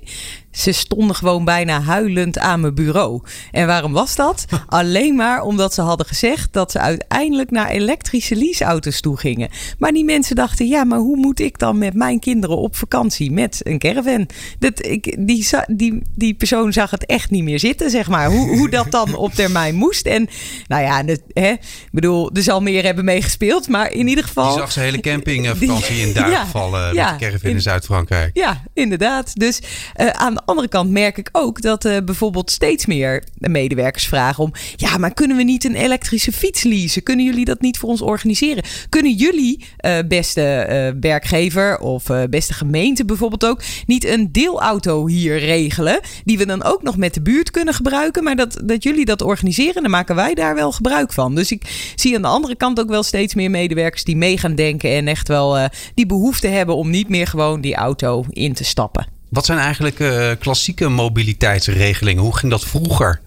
Ze 0.58 0.72
stonden 0.72 1.16
gewoon 1.16 1.44
bijna 1.44 1.80
huilend 1.82 2.38
aan 2.38 2.60
mijn 2.60 2.74
bureau. 2.74 3.22
En 3.50 3.66
waarom 3.66 3.92
was 3.92 4.14
dat? 4.16 4.44
Alleen 4.66 5.14
maar 5.16 5.42
omdat 5.42 5.74
ze 5.74 5.80
hadden 5.80 6.06
gezegd 6.06 6.52
dat 6.52 6.70
ze 6.70 6.78
uiteindelijk 6.78 7.50
naar 7.50 7.68
elektrische 7.68 8.36
leaseauto's 8.36 9.00
toe 9.00 9.16
gingen. 9.16 9.48
Maar 9.78 9.92
die 9.92 10.04
mensen 10.04 10.36
dachten, 10.36 10.66
ja, 10.68 10.84
maar 10.84 10.98
hoe 10.98 11.16
moet 11.16 11.40
ik 11.40 11.58
dan 11.58 11.78
met 11.78 11.94
mijn 11.94 12.18
kinderen 12.20 12.56
op 12.56 12.76
vakantie 12.76 13.30
met 13.32 13.60
een 13.62 13.78
caravan? 13.78 14.28
Dat, 14.58 14.86
ik, 14.86 15.16
die, 15.26 15.46
die, 15.66 16.02
die 16.16 16.34
persoon 16.34 16.72
zag 16.72 16.90
het 16.90 17.06
echt 17.06 17.30
niet 17.30 17.44
meer 17.44 17.58
zitten, 17.58 17.90
zeg 17.90 18.08
maar. 18.08 18.30
Hoe, 18.30 18.56
hoe 18.56 18.70
dat 18.70 18.90
dan 18.90 19.14
op 19.14 19.32
termijn 19.32 19.74
moest. 19.74 20.06
En 20.06 20.28
nou 20.66 20.82
ja, 20.82 21.02
dat, 21.02 21.20
hè, 21.32 21.50
ik 21.50 21.88
bedoel, 21.92 22.30
er 22.32 22.42
zal 22.42 22.60
meer 22.60 22.84
hebben 22.84 23.04
meegespeeld. 23.04 23.68
Maar 23.68 23.92
in 23.92 24.08
ieder 24.08 24.24
geval... 24.24 24.48
Die 24.48 24.58
zag 24.58 24.72
zijn 24.72 24.84
hele 24.84 25.00
campingvakantie 25.00 25.96
in 26.06 26.12
duigen 26.12 26.38
Ja, 26.38 26.46
vallen 26.46 26.94
ja, 26.94 27.10
met 27.10 27.18
de 27.18 27.24
caravan 27.26 27.48
in, 27.50 27.54
in- 27.56 27.62
Zuid-Frankrijk. 27.62 28.30
Ja, 28.36 28.62
inderdaad. 28.74 29.36
Dus 29.40 29.60
eh, 29.94 30.06
aan 30.08 30.34
de 30.34 30.42
andere 30.48 30.68
kant 30.68 30.90
merk 30.90 31.18
ik 31.18 31.28
ook 31.32 31.62
dat 31.62 31.84
eh, 31.84 31.96
bijvoorbeeld 32.04 32.50
steeds 32.50 32.86
meer 32.86 33.24
medewerkers 33.38 34.06
vragen 34.06 34.44
om... 34.44 34.52
Ja, 34.76 34.98
maar 34.98 35.14
kunnen 35.14 35.36
we 35.36 35.42
niet 35.42 35.64
een 35.64 35.74
elektrische 35.74 36.32
fiets 36.32 36.62
leasen? 36.62 37.02
Kunnen 37.02 37.24
jullie 37.24 37.44
dat 37.44 37.60
niet 37.60 37.78
voor 37.78 37.88
ons 37.88 38.00
organiseren? 38.00 38.64
Kunnen 38.88 39.12
jullie, 39.12 39.64
eh, 39.76 39.98
beste 40.08 40.42
eh, 40.42 40.92
werkgever 41.00 41.78
of 41.78 42.04
beste 42.30 42.52
gemeente 42.52 43.04
bijvoorbeeld 43.04 43.44
ook... 43.44 43.62
niet 43.86 44.04
een 44.04 44.32
deelauto 44.32 45.06
hier 45.06 45.38
regelen? 45.38 46.00
Die 46.24 46.38
we 46.38 46.46
dan 46.46 46.62
ook 46.62 46.82
nog 46.82 46.96
met 46.96 47.14
de 47.14 47.22
buurt 47.22 47.50
kunnen 47.50 47.74
gebruiken. 47.74 48.24
Maar 48.24 48.36
dat, 48.36 48.60
dat 48.64 48.82
jullie 48.82 49.04
dat 49.04 49.22
organiseren, 49.22 49.82
dan 49.82 49.90
maken 49.90 50.14
wij 50.14 50.34
daar 50.34 50.54
wel 50.54 50.72
gebruik 50.72 51.12
van. 51.12 51.34
Dus 51.34 51.52
ik 51.52 51.92
zie 51.94 52.16
aan 52.16 52.22
de 52.22 52.28
andere 52.28 52.56
kant 52.56 52.80
ook 52.80 52.88
wel 52.88 53.02
steeds 53.02 53.34
meer 53.34 53.50
medewerkers 53.50 54.04
die 54.04 54.16
mee 54.16 54.38
gaan 54.38 54.54
denken... 54.54 54.90
en 54.90 55.08
echt 55.08 55.28
wel 55.28 55.68
die 55.94 56.06
behoefte 56.06 56.46
hebben 56.46 56.76
om 56.76 56.90
niet 56.90 57.08
meer 57.08 57.26
gewoon 57.26 57.60
die 57.60 57.74
auto 57.74 58.24
in 58.30 58.54
te 58.54 58.64
stappen. 58.64 59.17
Wat 59.28 59.44
zijn 59.46 59.58
eigenlijk 59.58 60.00
eh, 60.00 60.30
klassieke 60.38 60.88
mobiliteitsregelingen? 60.88 62.22
Hoe 62.22 62.36
ging 62.36 62.52
dat 62.52 62.64
vroeger? 62.64 63.20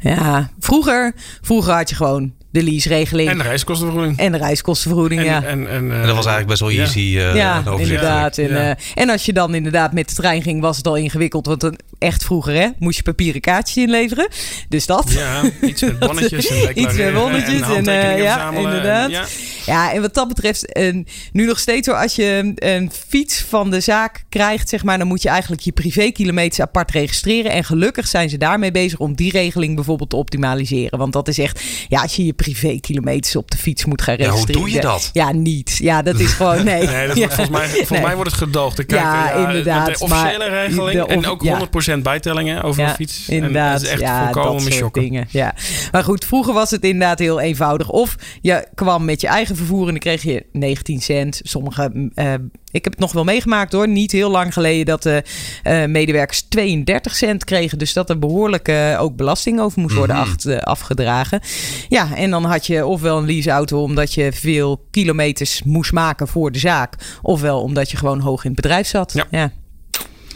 Ja, 0.00 0.50
vroeger, 0.58 1.14
vroeger 1.40 1.72
had 1.72 1.88
je 1.88 1.94
gewoon 1.94 2.32
de 2.54 2.62
leaseregeling 2.62 3.28
En 3.28 3.34
en, 3.34 3.42
de 3.42 3.48
reiskostenvergoeding. 3.48 4.30
de 4.30 4.36
reiskostenvergoeding. 4.36 5.20
En, 5.20 5.26
ja. 5.26 5.42
en, 5.42 5.68
en, 5.68 5.90
eh, 5.90 6.00
En 6.00 6.06
dat 6.06 6.16
was 6.16 6.26
eigenlijk 6.26 6.46
best 6.46 6.60
wel 6.60 6.70
easy. 6.70 6.98
eh, 7.18 7.34
ja, 7.34 7.62
en 7.66 7.78
inderdaad. 7.78 8.38
En, 8.38 8.48
Ja. 8.48 8.70
eh, 8.70 8.76
en 9.02 9.10
als 9.10 9.24
je 9.24 9.32
dan 9.32 9.54
inderdaad 9.54 9.92
met 9.92 10.08
de 10.08 10.14
trein 10.14 10.42
ging, 10.42 10.60
was 10.60 10.76
het 10.76 10.86
al 10.86 10.96
ingewikkeld. 10.96 11.46
Want 11.46 11.60
dan, 11.60 11.78
echt 11.98 12.24
vroeger 12.24 12.54
hè, 12.54 12.68
moest 12.78 12.96
je 12.96 13.02
papieren 13.02 13.40
kaartjes 13.40 13.76
inleveren. 13.84 14.28
Dus 14.68 14.86
dat. 14.86 15.12
Ja, 15.12 15.42
iets 15.62 15.82
met 15.82 15.98
bonnetjes 16.06 16.46
en 16.46 16.78
Iets 16.80 16.96
met 16.96 17.14
bonnetjes 17.14 17.60
en, 17.60 17.86
en 17.88 17.88
eh, 17.88 18.22
ja, 18.22 18.32
verzamelen. 18.32 18.70
En- 18.70 18.76
inderdaad. 18.76 19.10
ja. 19.10 19.24
Ja, 19.66 19.92
en 19.92 20.00
wat 20.00 20.14
dat 20.14 20.28
betreft, 20.28 20.72
en 20.72 21.06
nu 21.32 21.46
nog 21.46 21.58
steeds 21.58 21.86
hoor, 21.86 21.96
als 21.96 22.14
je 22.14 22.52
een 22.54 22.90
fiets 23.08 23.40
van 23.48 23.70
de 23.70 23.80
zaak 23.80 24.24
krijgt, 24.28 24.68
zeg 24.68 24.84
maar, 24.84 24.98
dan 24.98 25.06
moet 25.06 25.22
je 25.22 25.28
eigenlijk 25.28 25.62
je 25.62 25.72
privékilometers 25.72 26.60
apart 26.60 26.90
registreren. 26.90 27.52
En 27.52 27.64
gelukkig 27.64 28.06
zijn 28.06 28.28
ze 28.28 28.36
daarmee 28.38 28.70
bezig 28.70 28.98
om 28.98 29.14
die 29.14 29.30
regeling 29.30 29.74
bijvoorbeeld 29.74 30.10
te 30.10 30.16
optimaliseren. 30.16 30.98
Want 30.98 31.12
dat 31.12 31.28
is 31.28 31.38
echt, 31.38 31.62
ja, 31.88 32.00
als 32.02 32.16
je 32.16 32.26
je 32.26 32.32
privékilometers 32.52 33.36
op 33.36 33.50
de 33.50 33.56
fiets 33.56 33.84
moet 33.84 34.02
gaan 34.02 34.14
Ja, 34.16 34.22
hoe 34.22 34.30
registreren. 34.30 34.62
doe 34.62 34.70
je 34.70 34.80
dat? 34.80 35.10
Ja, 35.12 35.32
niet. 35.32 35.76
Ja, 35.76 36.02
dat 36.02 36.20
is 36.20 36.32
gewoon, 36.32 36.64
nee. 36.74 36.86
Nee, 36.86 37.06
dat 37.06 37.16
Ja. 37.16 37.20
wordt, 37.26 37.34
volgens 37.34 37.48
mij, 37.58 37.68
volgens 37.68 37.90
Nee. 37.90 38.00
mij 38.00 38.14
wordt 38.14 38.30
het 38.30 38.40
gedoogd. 38.40 38.78
Ik 38.78 38.86
Kijk, 38.86 39.00
Ja, 39.00 39.32
inderdaad, 39.32 39.86
De 39.86 40.04
officiële 40.04 40.38
maar 40.38 40.48
regeling 40.48 41.06
de 41.06 41.12
en 41.14 41.26
ook 41.26 41.42
ja. 41.42 41.58
100% 41.98 42.02
bijtellingen 42.02 42.62
over 42.62 42.82
Ja, 42.82 42.88
een 42.88 42.94
fiets. 42.94 43.28
Inderdaad, 43.28 43.66
En 43.66 43.72
dat 43.72 43.82
is 43.82 43.88
echt 43.88 44.00
ja, 44.00 44.32
volkomen 44.32 44.92
dingen. 44.92 45.26
Ja. 45.30 45.54
Maar 45.92 46.04
goed, 46.04 46.24
vroeger 46.24 46.54
was 46.54 46.70
het 46.70 46.84
inderdaad 46.84 47.18
heel 47.18 47.40
eenvoudig. 47.40 47.88
Of 47.90 48.16
je 48.40 48.66
kwam 48.74 49.04
met 49.04 49.20
je 49.20 49.26
eigen 49.26 49.56
vervoer 49.56 49.82
en 49.84 49.90
dan 49.90 49.98
kreeg 49.98 50.22
je 50.22 50.46
19 50.52 51.00
cent. 51.00 51.40
Sommige, 51.42 52.10
eh, 52.14 52.34
ik 52.74 52.84
heb 52.84 52.92
het 52.92 52.98
nog 53.02 53.12
wel 53.12 53.24
meegemaakt 53.24 53.72
hoor. 53.72 53.88
Niet 53.88 54.12
heel 54.12 54.30
lang 54.30 54.52
geleden 54.52 54.86
dat 54.86 55.02
de 55.02 55.22
eh, 55.62 55.84
medewerkers 55.84 56.42
32 56.48 57.14
cent 57.16 57.44
kregen. 57.44 57.78
Dus 57.78 57.92
dat 57.92 58.10
er 58.10 58.18
behoorlijk 58.18 58.68
eh, 58.68 58.96
ook 59.00 59.16
belasting 59.16 59.60
over 59.60 59.80
moest 59.80 59.94
worden 59.94 60.16
Mhm. 60.16 60.24
acht- 60.24 60.46
eh, 60.46 60.58
afgedragen. 60.58 61.40
Ja, 61.88 62.14
en 62.16 62.30
dan 62.30 62.44
had 62.44 62.66
je 62.66 62.86
ofwel 62.86 63.18
een 63.18 63.26
leaseauto 63.26 63.82
omdat 63.82 64.14
je 64.14 64.32
veel 64.32 64.86
kilometers 64.90 65.62
moest 65.62 65.92
maken 65.92 66.28
voor 66.28 66.52
de 66.52 66.58
zaak. 66.58 66.94
Ofwel 67.22 67.60
omdat 67.60 67.90
je 67.90 67.96
gewoon 67.96 68.20
hoog 68.20 68.44
in 68.44 68.50
het 68.52 68.60
bedrijf 68.60 68.86
zat. 68.86 69.12
Ja. 69.14 69.26
ja. 69.30 69.50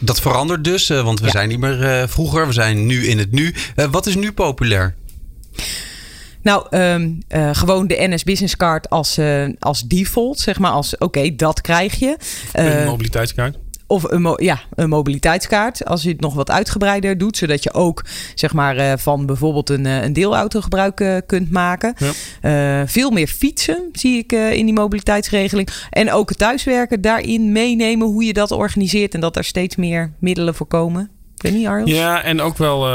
Dat 0.00 0.20
verandert 0.20 0.64
dus, 0.64 0.88
want 0.88 1.20
we 1.20 1.26
Ja. 1.26 1.32
zijn 1.32 1.48
niet 1.48 1.58
meer 1.60 1.82
eh, 1.84 2.08
vroeger. 2.08 2.46
We 2.46 2.52
zijn 2.52 2.86
nu 2.86 3.06
in 3.06 3.18
het 3.18 3.32
nu. 3.32 3.54
Eh, 3.76 3.86
wat 3.90 4.06
is 4.06 4.14
nu 4.14 4.32
populair? 4.32 4.94
Nou, 6.42 6.66
ehm, 6.70 7.10
eh, 7.28 7.50
gewoon 7.52 7.86
de 7.86 7.96
NS 8.08 8.24
Business 8.24 8.56
Card 8.56 8.90
als, 8.90 9.18
eh, 9.18 9.44
als 9.58 9.82
default, 9.82 10.38
zeg 10.40 10.58
maar. 10.58 10.70
Als 10.70 10.98
oké, 10.98 11.34
dat 11.34 11.60
krijg 11.60 11.94
je. 11.98 12.16
Een 12.52 12.66
Eh, 12.66 12.86
mobiliteitskaart. 12.86 13.58
Of 13.86 14.02
een, 14.02 14.34
ja, 14.36 14.60
een 14.74 14.88
mobiliteitskaart. 14.88 15.84
Als 15.84 16.02
je 16.02 16.08
het 16.08 16.20
nog 16.20 16.34
wat 16.34 16.50
uitgebreider 16.50 17.18
doet. 17.18 17.36
Zodat 17.36 17.62
je 17.62 17.72
ook 17.72 18.04
zeg 18.34 18.52
maar, 18.52 18.98
van 18.98 19.26
bijvoorbeeld 19.26 19.70
een, 19.70 19.84
een 19.84 20.12
deelauto 20.12 20.60
gebruik 20.60 21.22
kunt 21.26 21.50
maken. 21.50 21.94
Ja. 22.40 22.86
Veel 22.86 23.10
meer 23.10 23.26
fietsen 23.26 23.88
zie 23.92 24.18
ik 24.18 24.32
in 24.32 24.64
die 24.64 24.74
mobiliteitsregeling. 24.74 25.68
En 25.90 26.12
ook 26.12 26.28
het 26.28 26.38
thuiswerken 26.38 27.00
daarin 27.00 27.52
meenemen 27.52 28.06
hoe 28.06 28.24
je 28.24 28.32
dat 28.32 28.50
organiseert. 28.50 29.14
En 29.14 29.20
dat 29.20 29.36
er 29.36 29.44
steeds 29.44 29.76
meer 29.76 30.12
middelen 30.18 30.54
voor 30.54 30.66
komen. 30.66 31.10
Ik 31.36 31.42
weet 31.42 31.52
niet? 31.52 31.94
Ja, 31.96 32.22
en 32.22 32.40
ook 32.40 32.58
wel 32.58 32.86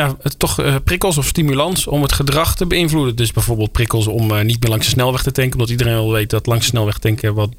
ja, 0.00 0.16
het- 0.22 0.38
toch 0.38 0.60
eh, 0.60 0.74
prikkels 0.84 1.18
of 1.18 1.26
stimulans 1.26 1.86
om 1.86 2.02
het 2.02 2.12
gedrag 2.12 2.56
te 2.56 2.66
beïnvloeden. 2.66 3.16
Dus 3.16 3.32
bijvoorbeeld 3.32 3.72
prikkels 3.72 4.06
om 4.06 4.30
eh, 4.30 4.44
niet 4.44 4.60
meer 4.60 4.70
langs 4.70 4.84
de 4.86 4.92
snelweg 4.92 5.22
te 5.22 5.32
tanken. 5.32 5.52
Omdat 5.52 5.70
iedereen 5.70 5.94
wel 5.94 6.12
weet 6.12 6.30
dat 6.30 6.46
langs 6.46 6.64
de 6.64 6.70
snelweg 6.70 6.98
tanken 6.98 7.34
wat, 7.34 7.50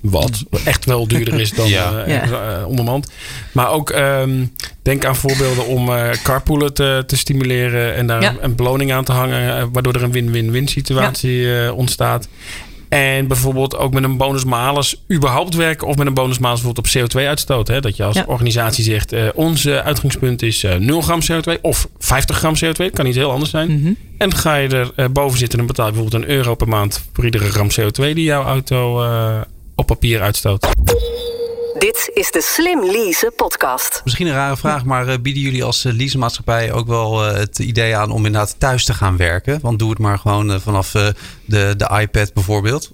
wat 0.00 0.44
echt 0.64 0.84
wel 0.84 1.06
duurder 1.08 1.40
is 1.40 1.52
dan 1.52 1.68
Ja. 1.68 2.04
ondermand. 2.66 3.10
Maar 3.52 3.70
ook 3.70 3.90
ehm, 3.90 4.44
denk 4.82 5.04
aan 5.04 5.16
voorbeelden 5.16 5.66
om 5.66 5.88
eh 5.88 6.10
carpoolen 6.22 6.74
te, 6.74 7.02
te 7.06 7.16
stimuleren. 7.16 7.94
En 7.94 8.06
daar 8.06 8.22
Ja. 8.22 8.34
een 8.40 8.54
beloning 8.54 8.92
aan 8.92 9.04
te 9.04 9.12
hangen. 9.12 9.72
waardoor 9.72 9.94
er 9.94 10.02
een 10.02 10.12
win-win-win 10.12 10.68
situatie 10.68 11.72
ontstaat. 11.74 12.28
En 12.88 13.26
bijvoorbeeld 13.26 13.76
ook 13.76 13.92
met 13.92 14.04
een 14.04 14.16
bonus-malus 14.16 15.02
überhaupt 15.12 15.54
werken. 15.54 15.86
Of 15.86 15.96
met 15.96 16.06
een 16.06 16.14
bonus-malus 16.14 16.60
bijvoorbeeld 16.60 16.96
op 16.96 17.02
CO2-uitstoot. 17.02 17.68
Hè? 17.68 17.80
Dat 17.80 17.96
je 17.96 18.04
als 18.04 18.16
Ja. 18.16 18.24
organisatie 18.26 18.84
zegt, 18.84 19.12
eh, 19.12 19.28
onze 19.34 19.82
uitgangspunt 19.82 20.42
is 20.42 20.64
eh 20.64 20.74
0 20.74 21.00
gram 21.02 21.20
CO2 21.20 21.58
of 21.62 21.88
50 21.98 22.36
gram 22.38 22.54
CO2. 22.54 22.86
Dat 22.86 22.90
kan 22.90 23.04
niet 23.04 23.14
heel 23.14 23.30
anders 23.30 23.50
zijn. 23.50 23.80
Mhm. 23.80 23.92
En 24.18 24.34
ga 24.34 24.54
je 24.56 24.68
er 24.68 24.92
eh, 24.96 25.06
boven 25.12 25.38
zitten, 25.38 25.58
dan 25.58 25.66
betaal 25.66 25.86
je 25.86 25.92
bijvoorbeeld 25.92 26.22
een 26.24 26.30
euro 26.30 26.54
per 26.54 26.68
maand 26.68 27.04
voor 27.12 27.24
iedere 27.24 27.50
gram 27.50 27.68
CO2 27.70 28.14
die 28.14 28.24
jouw 28.24 28.42
auto 28.44 29.02
eh, 29.02 29.40
op 29.74 29.86
papier 29.86 30.20
uitstoot. 30.22 30.66
Dit 31.78 32.10
is 32.14 32.30
de 32.30 32.42
Slim 32.42 32.84
Lease 32.84 33.32
podcast. 33.36 34.00
Misschien 34.04 34.26
een 34.26 34.32
rare 34.32 34.56
vraag, 34.56 34.84
maar 34.84 35.08
eh, 35.08 35.18
bieden 35.18 35.42
jullie 35.42 35.64
als 35.64 35.84
uh, 35.84 35.92
leasemaatschappij 35.92 36.72
ook 36.72 36.86
wel 36.86 37.24
eh, 37.26 37.36
het 37.36 37.58
idee 37.58 37.96
aan 37.96 38.10
om 38.10 38.26
inderdaad 38.26 38.54
thuis 38.58 38.84
te 38.84 38.94
gaan 38.94 39.16
werken? 39.16 39.58
Want 39.62 39.78
doe 39.78 39.90
het 39.90 39.98
maar 39.98 40.18
gewoon 40.18 40.52
eh, 40.52 40.60
vanaf 40.60 40.94
eh, 40.94 41.06
de, 41.44 41.74
de 41.76 41.98
iPad 42.00 42.32
bijvoorbeeld. 42.34 42.92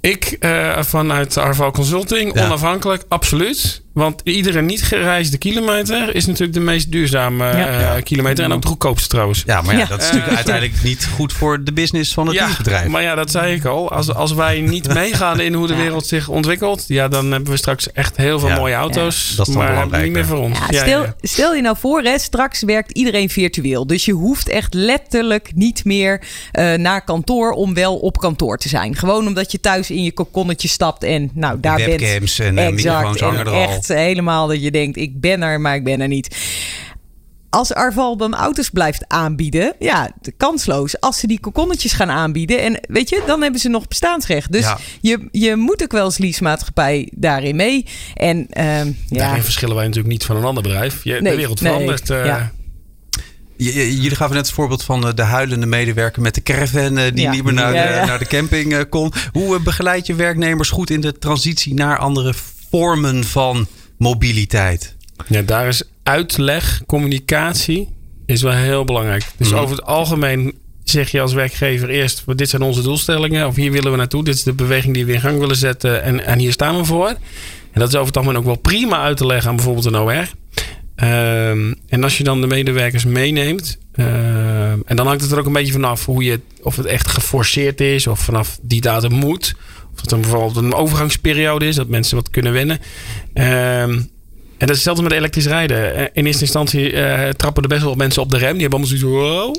Ik 0.00 0.24
eh, 0.40 0.82
vanuit 0.82 1.36
Arval 1.36 1.70
Consulting, 1.70 2.34
Ja. 2.34 2.44
onafhankelijk, 2.46 3.04
absoluut. 3.08 3.82
Want 3.92 4.20
iedere 4.24 4.62
niet 4.62 4.82
gereisde 4.82 5.38
kilometer 5.38 6.14
is 6.14 6.26
natuurlijk 6.26 6.52
de 6.52 6.60
meest 6.60 6.92
duurzame 6.92 7.44
Ja. 7.44 7.66
eh, 7.68 7.80
Ja. 7.80 8.00
kilometer. 8.00 8.44
En 8.44 8.52
ook 8.52 8.62
de 8.62 8.68
goedkoopste 8.68 9.08
trouwens. 9.08 9.42
Ja, 9.46 9.62
maar 9.62 9.74
ja, 9.74 9.80
Ja. 9.80 9.86
dat 9.86 9.98
is 10.00 10.04
natuurlijk 10.06 10.34
uiteindelijk 10.36 10.82
niet 10.82 11.08
goed 11.14 11.32
voor 11.32 11.64
de 11.64 11.72
business 11.72 12.12
van 12.14 12.26
het 12.26 12.36
leasebedrijf. 12.36 12.86
maar 12.88 13.02
ja, 13.02 13.14
dat 13.14 13.30
zei 13.30 13.54
ik 13.54 13.64
al. 13.64 13.90
Als, 13.92 14.14
als 14.14 14.32
wij 14.32 14.60
niet 14.60 14.94
meegaan 14.94 15.40
in 15.40 15.52
hoe 15.54 15.66
de 15.66 15.72
Ja. 15.74 15.78
wereld 15.80 16.06
zich 16.06 16.28
ontwikkelt, 16.28 16.84
ja, 16.88 17.08
dan 17.08 17.30
hebben 17.32 17.50
we 17.50 17.56
straks 17.58 17.92
echt 17.92 18.16
heel 18.16 18.38
veel 18.38 18.48
Ja. 18.48 18.56
mooie 18.56 18.74
auto's. 18.74 19.34
Dat 19.36 19.48
is 19.48 19.54
dan 19.54 19.62
maar 19.62 19.72
belangrijk, 19.72 20.02
niet 20.04 20.12
meer 20.12 20.26
voor 20.26 20.38
ons. 20.38 20.58
Stel, 20.68 21.04
stel 21.20 21.54
je 21.54 21.62
nou 21.62 21.76
voor, 21.80 22.02
hè, 22.02 22.18
straks 22.18 22.62
werkt 22.62 22.90
iedereen 22.92 23.30
virtueel. 23.30 23.86
Dus 23.86 24.04
je 24.04 24.12
hoeft 24.12 24.48
echt 24.48 24.74
letterlijk 24.74 25.50
niet 25.54 25.84
meer 25.84 26.20
eh, 26.52 26.72
naar 26.74 27.04
kantoor 27.04 27.50
om 27.52 27.74
wel 27.74 27.96
op 27.96 28.18
kantoor 28.18 28.58
te 28.58 28.68
zijn. 28.68 28.96
Gewoon 28.96 29.26
omdat 29.26 29.52
je 29.52 29.60
thuis 29.60 29.90
in 29.90 30.02
je 30.02 30.12
kokonnetje 30.12 30.68
stapt 30.68 31.04
en 31.04 31.30
nou 31.34 31.60
daar 31.60 31.76
bent. 31.76 32.00
Webcams 32.00 32.38
en 32.38 32.58
eh, 32.58 32.68
microfoons 32.72 33.20
en 33.20 33.26
hangen 33.26 33.40
er 33.46 33.52
al. 33.52 33.79
Echt 33.88 33.98
helemaal 34.00 34.46
dat 34.46 34.62
je 34.62 34.70
denkt, 34.70 34.96
ik 34.96 35.20
ben 35.20 35.42
er, 35.42 35.60
maar 35.60 35.74
ik 35.74 35.84
ben 35.84 36.00
er 36.00 36.08
niet. 36.08 36.36
Als 37.50 37.72
Arval 37.74 38.16
dan 38.16 38.34
auto's 38.34 38.70
blijft 38.70 39.04
aanbieden, 39.08 39.74
ja, 39.78 40.10
kansloos. 40.36 41.00
Als 41.00 41.18
ze 41.18 41.26
die 41.26 41.40
kokonnetjes 41.40 41.92
gaan 41.92 42.10
aanbieden, 42.10 42.62
en 42.62 42.80
weet 42.88 43.08
je, 43.08 43.22
dan 43.26 43.42
hebben 43.42 43.60
ze 43.60 43.68
nog 43.68 43.88
bestaansrecht. 43.88 44.52
Dus 44.52 44.64
Ja. 44.64 44.78
je, 45.00 45.28
je 45.32 45.56
moet 45.56 45.82
ook 45.82 45.92
wel 45.92 46.04
als 46.04 46.18
leasemaatschappij 46.18 47.08
daarin 47.14 47.56
mee. 47.56 47.86
En 48.14 48.46
ehm, 48.50 48.92
ja, 49.08 49.42
verschillen 49.42 49.74
wij 49.74 49.84
natuurlijk 49.84 50.12
niet 50.12 50.24
van 50.24 50.36
een 50.36 50.44
ander 50.44 50.62
bedrijf. 50.62 51.04
Je, 51.04 51.12
Nee, 51.12 51.30
de 51.30 51.36
wereld 51.36 51.60
nee, 51.60 51.72
verandert. 51.72 52.10
eh, 52.10 52.24
ja. 52.24 52.52
Jullie 53.56 54.16
gaven 54.16 54.34
net 54.36 54.46
het 54.46 54.54
voorbeeld 54.54 54.82
van 54.84 55.06
eh, 55.06 55.14
de 55.14 55.22
huilende 55.22 55.66
medewerker 55.66 56.22
met 56.22 56.34
de 56.34 56.42
caravan 56.42 56.98
eh, 56.98 57.12
die 57.12 57.20
Ja. 57.22 57.30
niet 57.30 57.44
meer 57.44 57.52
naar, 57.52 57.74
Ja, 57.74 57.86
de, 57.86 57.94
ja. 57.94 58.04
naar 58.06 58.18
de 58.18 58.26
camping 58.26 58.88
kon. 58.88 59.12
Hoe 59.32 59.60
begeleid 59.60 60.06
je 60.06 60.14
werknemers 60.14 60.70
goed 60.70 60.90
in 60.90 61.00
de 61.00 61.18
transitie 61.18 61.74
naar 61.74 61.98
andere 61.98 62.34
vormen 62.70 63.24
van 63.24 63.66
mobiliteit? 63.98 64.96
Ja, 65.28 65.42
daar 65.42 65.68
is 65.68 65.82
uitleg, 66.02 66.82
communicatie 66.86 67.88
is 68.26 68.42
wel 68.42 68.52
heel 68.52 68.84
belangrijk. 68.84 69.24
Dus 69.36 69.48
Mhm. 69.50 69.58
over 69.58 69.76
het 69.76 69.84
algemeen 69.84 70.54
zeg 70.84 71.10
je 71.10 71.20
als 71.20 71.32
werkgever 71.32 71.88
eerst: 71.88 72.22
dit 72.36 72.48
zijn 72.48 72.62
onze 72.62 72.82
doelstellingen, 72.82 73.46
of 73.46 73.54
hier 73.54 73.72
willen 73.72 73.90
we 73.90 73.96
naartoe, 73.96 74.24
dit 74.24 74.34
is 74.34 74.42
de 74.42 74.52
beweging 74.52 74.94
die 74.94 75.04
we 75.06 75.12
in 75.12 75.20
gang 75.20 75.38
willen 75.38 75.56
zetten 75.56 76.02
en, 76.02 76.24
en 76.26 76.38
hier 76.38 76.52
staan 76.52 76.76
we 76.76 76.84
voor. 76.84 77.08
En 77.72 77.80
dat 77.80 77.88
is 77.88 77.94
over 77.94 78.06
het 78.06 78.16
algemeen 78.16 78.38
ook 78.38 78.44
wel 78.44 78.56
prima 78.56 79.02
uit 79.02 79.16
te 79.16 79.26
leggen 79.26 79.50
aan 79.50 79.56
bijvoorbeeld 79.56 79.84
een 79.86 79.96
OR. 79.96 80.28
Ehm, 80.96 81.72
en 81.88 82.02
als 82.02 82.18
je 82.18 82.24
dan 82.24 82.40
de 82.40 82.46
medewerkers 82.46 83.04
meeneemt, 83.04 83.78
ehm, 83.92 84.78
en 84.84 84.96
dan 84.96 85.06
hangt 85.06 85.22
het 85.22 85.30
er 85.32 85.38
ook 85.38 85.46
een 85.46 85.52
beetje 85.52 85.72
vanaf 85.72 86.04
hoe 86.06 86.22
je, 86.24 86.40
of 86.62 86.76
het 86.76 86.86
echt 86.86 87.08
geforceerd 87.08 87.80
is, 87.80 88.06
of 88.06 88.20
vanaf 88.20 88.58
die 88.62 88.80
datum 88.80 89.12
moet. 89.12 89.54
Het 90.00 90.10
dan 90.10 90.20
bijvoorbeeld 90.20 90.56
een 90.56 90.74
overgangsperiode 90.74 91.66
is, 91.66 91.76
dat 91.76 91.88
mensen 91.88 92.16
wat 92.16 92.30
kunnen 92.30 92.52
wennen. 92.52 92.78
Ehm, 93.34 93.90
en 93.90 94.66
dat 94.66 94.68
is 94.70 94.74
hetzelfde 94.74 95.02
met 95.02 95.12
elektrisch 95.12 95.46
rijden. 95.46 95.94
Eh, 95.94 96.04
In 96.12 96.26
eerste 96.26 96.42
instantie 96.42 96.92
eh, 96.92 97.28
trappen 97.28 97.62
er 97.62 97.68
best 97.68 97.82
wel 97.82 97.94
mensen 97.94 98.22
op 98.22 98.30
de 98.30 98.38
rem. 98.38 98.52
Die 98.52 98.60
hebben 98.60 98.78
allemaal 98.78 98.98
zoiets 98.98 99.18
wow, 99.18 99.54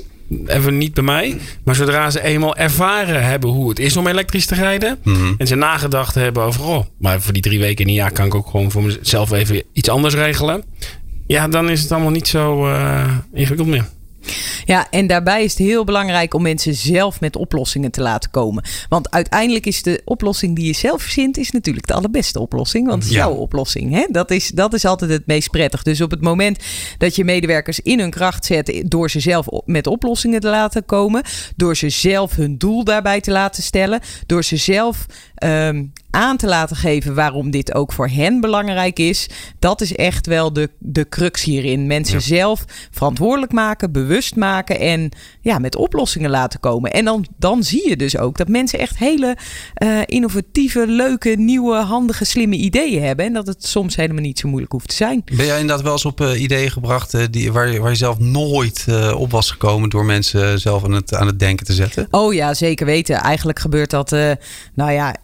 even 0.46 0.78
niet 0.78 0.94
bij 0.94 1.04
mij. 1.04 1.38
Maar 1.64 1.74
zodra 1.74 2.10
ze 2.10 2.22
eenmaal 2.22 2.56
ervaren 2.56 3.24
hebben 3.24 3.50
hoe 3.50 3.68
het 3.68 3.78
is 3.78 3.96
om 3.96 4.06
elektrisch 4.06 4.46
te 4.46 4.54
rijden. 4.54 4.98
Mhm. 5.04 5.32
En 5.38 5.46
ze 5.46 5.54
nagedacht 5.54 6.14
hebben 6.14 6.42
over, 6.42 6.64
oh, 6.64 6.84
maar 6.98 7.20
voor 7.20 7.32
die 7.32 7.42
drie 7.42 7.58
weken 7.58 7.84
in 7.84 7.88
een 7.88 7.94
jaar 7.96 8.12
kan 8.12 8.26
ik 8.26 8.34
ook 8.34 8.46
gewoon 8.50 8.70
voor 8.70 8.82
mezelf 8.82 9.32
even 9.32 9.62
iets 9.72 9.88
anders 9.88 10.14
regelen. 10.14 10.64
Ja, 11.26 11.48
dan 11.48 11.70
is 11.70 11.82
het 11.82 11.92
allemaal 11.92 12.10
niet 12.10 12.28
zo 12.28 12.66
eh, 12.68 13.16
ingewikkeld 13.34 13.68
meer. 13.68 13.84
Ja, 14.64 14.86
en 14.90 15.06
daarbij 15.06 15.44
is 15.44 15.50
het 15.50 15.66
heel 15.66 15.84
belangrijk 15.84 16.34
om 16.34 16.42
mensen 16.42 16.74
zelf 16.74 17.20
met 17.20 17.36
oplossingen 17.36 17.90
te 17.90 18.00
laten 18.00 18.30
komen. 18.30 18.64
Want 18.88 19.10
uiteindelijk 19.10 19.66
is 19.66 19.82
de 19.82 20.00
oplossing 20.04 20.56
die 20.56 20.66
je 20.66 20.72
zelf 20.74 21.02
verzint, 21.02 21.36
is 21.36 21.50
natuurlijk 21.50 21.86
de 21.86 21.92
allerbeste 21.94 22.40
oplossing. 22.40 22.86
Want 22.86 23.02
het 23.02 23.10
is 23.12 23.16
Ja. 23.18 23.24
jouw 23.26 23.34
oplossing. 23.34 23.92
Hè? 23.92 24.06
Dat, 24.10 24.30
is, 24.30 24.48
dat 24.48 24.74
is 24.74 24.84
altijd 24.84 25.10
het 25.10 25.26
meest 25.26 25.50
prettig. 25.50 25.82
Dus 25.82 26.00
op 26.00 26.10
het 26.10 26.20
moment 26.20 26.58
dat 26.98 27.16
je 27.16 27.24
medewerkers 27.24 27.80
in 27.80 27.98
hun 28.00 28.10
kracht 28.10 28.44
zet 28.44 28.82
door 28.86 29.10
ze 29.10 29.20
zelf 29.20 29.46
met 29.64 29.86
oplossingen 29.86 30.40
te 30.40 30.48
laten 30.48 30.84
komen, 30.84 31.22
door 31.56 31.76
ze 31.76 31.88
zelf 31.88 32.34
hun 32.36 32.58
doel 32.58 32.84
daarbij 32.84 33.20
te 33.20 33.30
laten 33.30 33.62
stellen, 33.62 34.00
door 34.26 34.44
ze 34.44 34.56
zelf 34.56 35.06
ehm, 35.34 35.84
aan 36.14 36.36
te 36.36 36.46
laten 36.46 36.76
geven 36.76 37.14
waarom 37.14 37.50
dit 37.50 37.74
ook 37.74 37.92
voor 37.92 38.08
hen 38.08 38.40
belangrijk 38.40 38.98
is. 38.98 39.28
Dat 39.58 39.80
is 39.80 39.94
echt 39.94 40.26
wel 40.26 40.52
de, 40.52 40.70
de 40.78 41.08
crux 41.08 41.42
hierin. 41.44 41.86
Mensen 41.86 42.14
Ja. 42.14 42.20
zelf 42.20 42.64
verantwoordelijk 42.90 43.52
maken, 43.52 43.92
bewust 43.92 44.36
maken 44.36 44.78
en 44.80 45.10
ja, 45.40 45.58
met 45.58 45.76
oplossingen 45.76 46.30
laten 46.30 46.60
komen. 46.60 46.90
En 46.92 47.04
dan, 47.04 47.26
dan 47.36 47.62
zie 47.62 47.88
je 47.88 47.96
dus 47.96 48.16
ook 48.18 48.36
dat 48.36 48.48
mensen 48.48 48.78
echt 48.78 48.98
hele 48.98 49.36
eh, 49.74 49.98
innovatieve, 50.06 50.86
leuke, 50.86 51.28
nieuwe, 51.28 51.76
handige, 51.76 52.24
slimme 52.24 52.56
ideeën 52.56 53.02
hebben. 53.02 53.24
En 53.26 53.32
dat 53.32 53.46
het 53.46 53.66
soms 53.66 53.96
helemaal 53.96 54.22
niet 54.22 54.38
zo 54.38 54.48
moeilijk 54.48 54.72
hoeft 54.72 54.88
te 54.88 54.94
zijn. 54.94 55.22
Ben 55.36 55.46
jij 55.46 55.60
inderdaad 55.60 55.82
wel 55.84 55.92
eens 55.92 56.04
op 56.04 56.20
eh, 56.20 56.40
ideeën 56.42 56.70
gebracht 56.70 57.14
eh, 57.14 57.22
die, 57.30 57.52
waar, 57.52 57.68
je- 57.70 57.80
waar 57.80 57.90
je 57.90 57.96
zelf 57.96 58.18
nooit 58.18 58.86
op 59.16 59.30
was 59.30 59.50
gekomen 59.50 59.88
door 59.88 60.04
mensen 60.04 60.58
zelf 60.60 60.84
aan 60.84 60.92
het, 60.92 61.14
aan 61.14 61.26
het 61.26 61.38
denken 61.38 61.66
te 61.66 61.72
zetten? 61.72 62.06
Oh 62.10 62.34
ja, 62.34 62.54
zeker 62.54 62.86
weten. 62.86 63.16
Eigenlijk 63.16 63.58
gebeurt 63.58 63.90
dat, 63.90 64.10
nou 64.74 64.92
ja, 64.92 65.16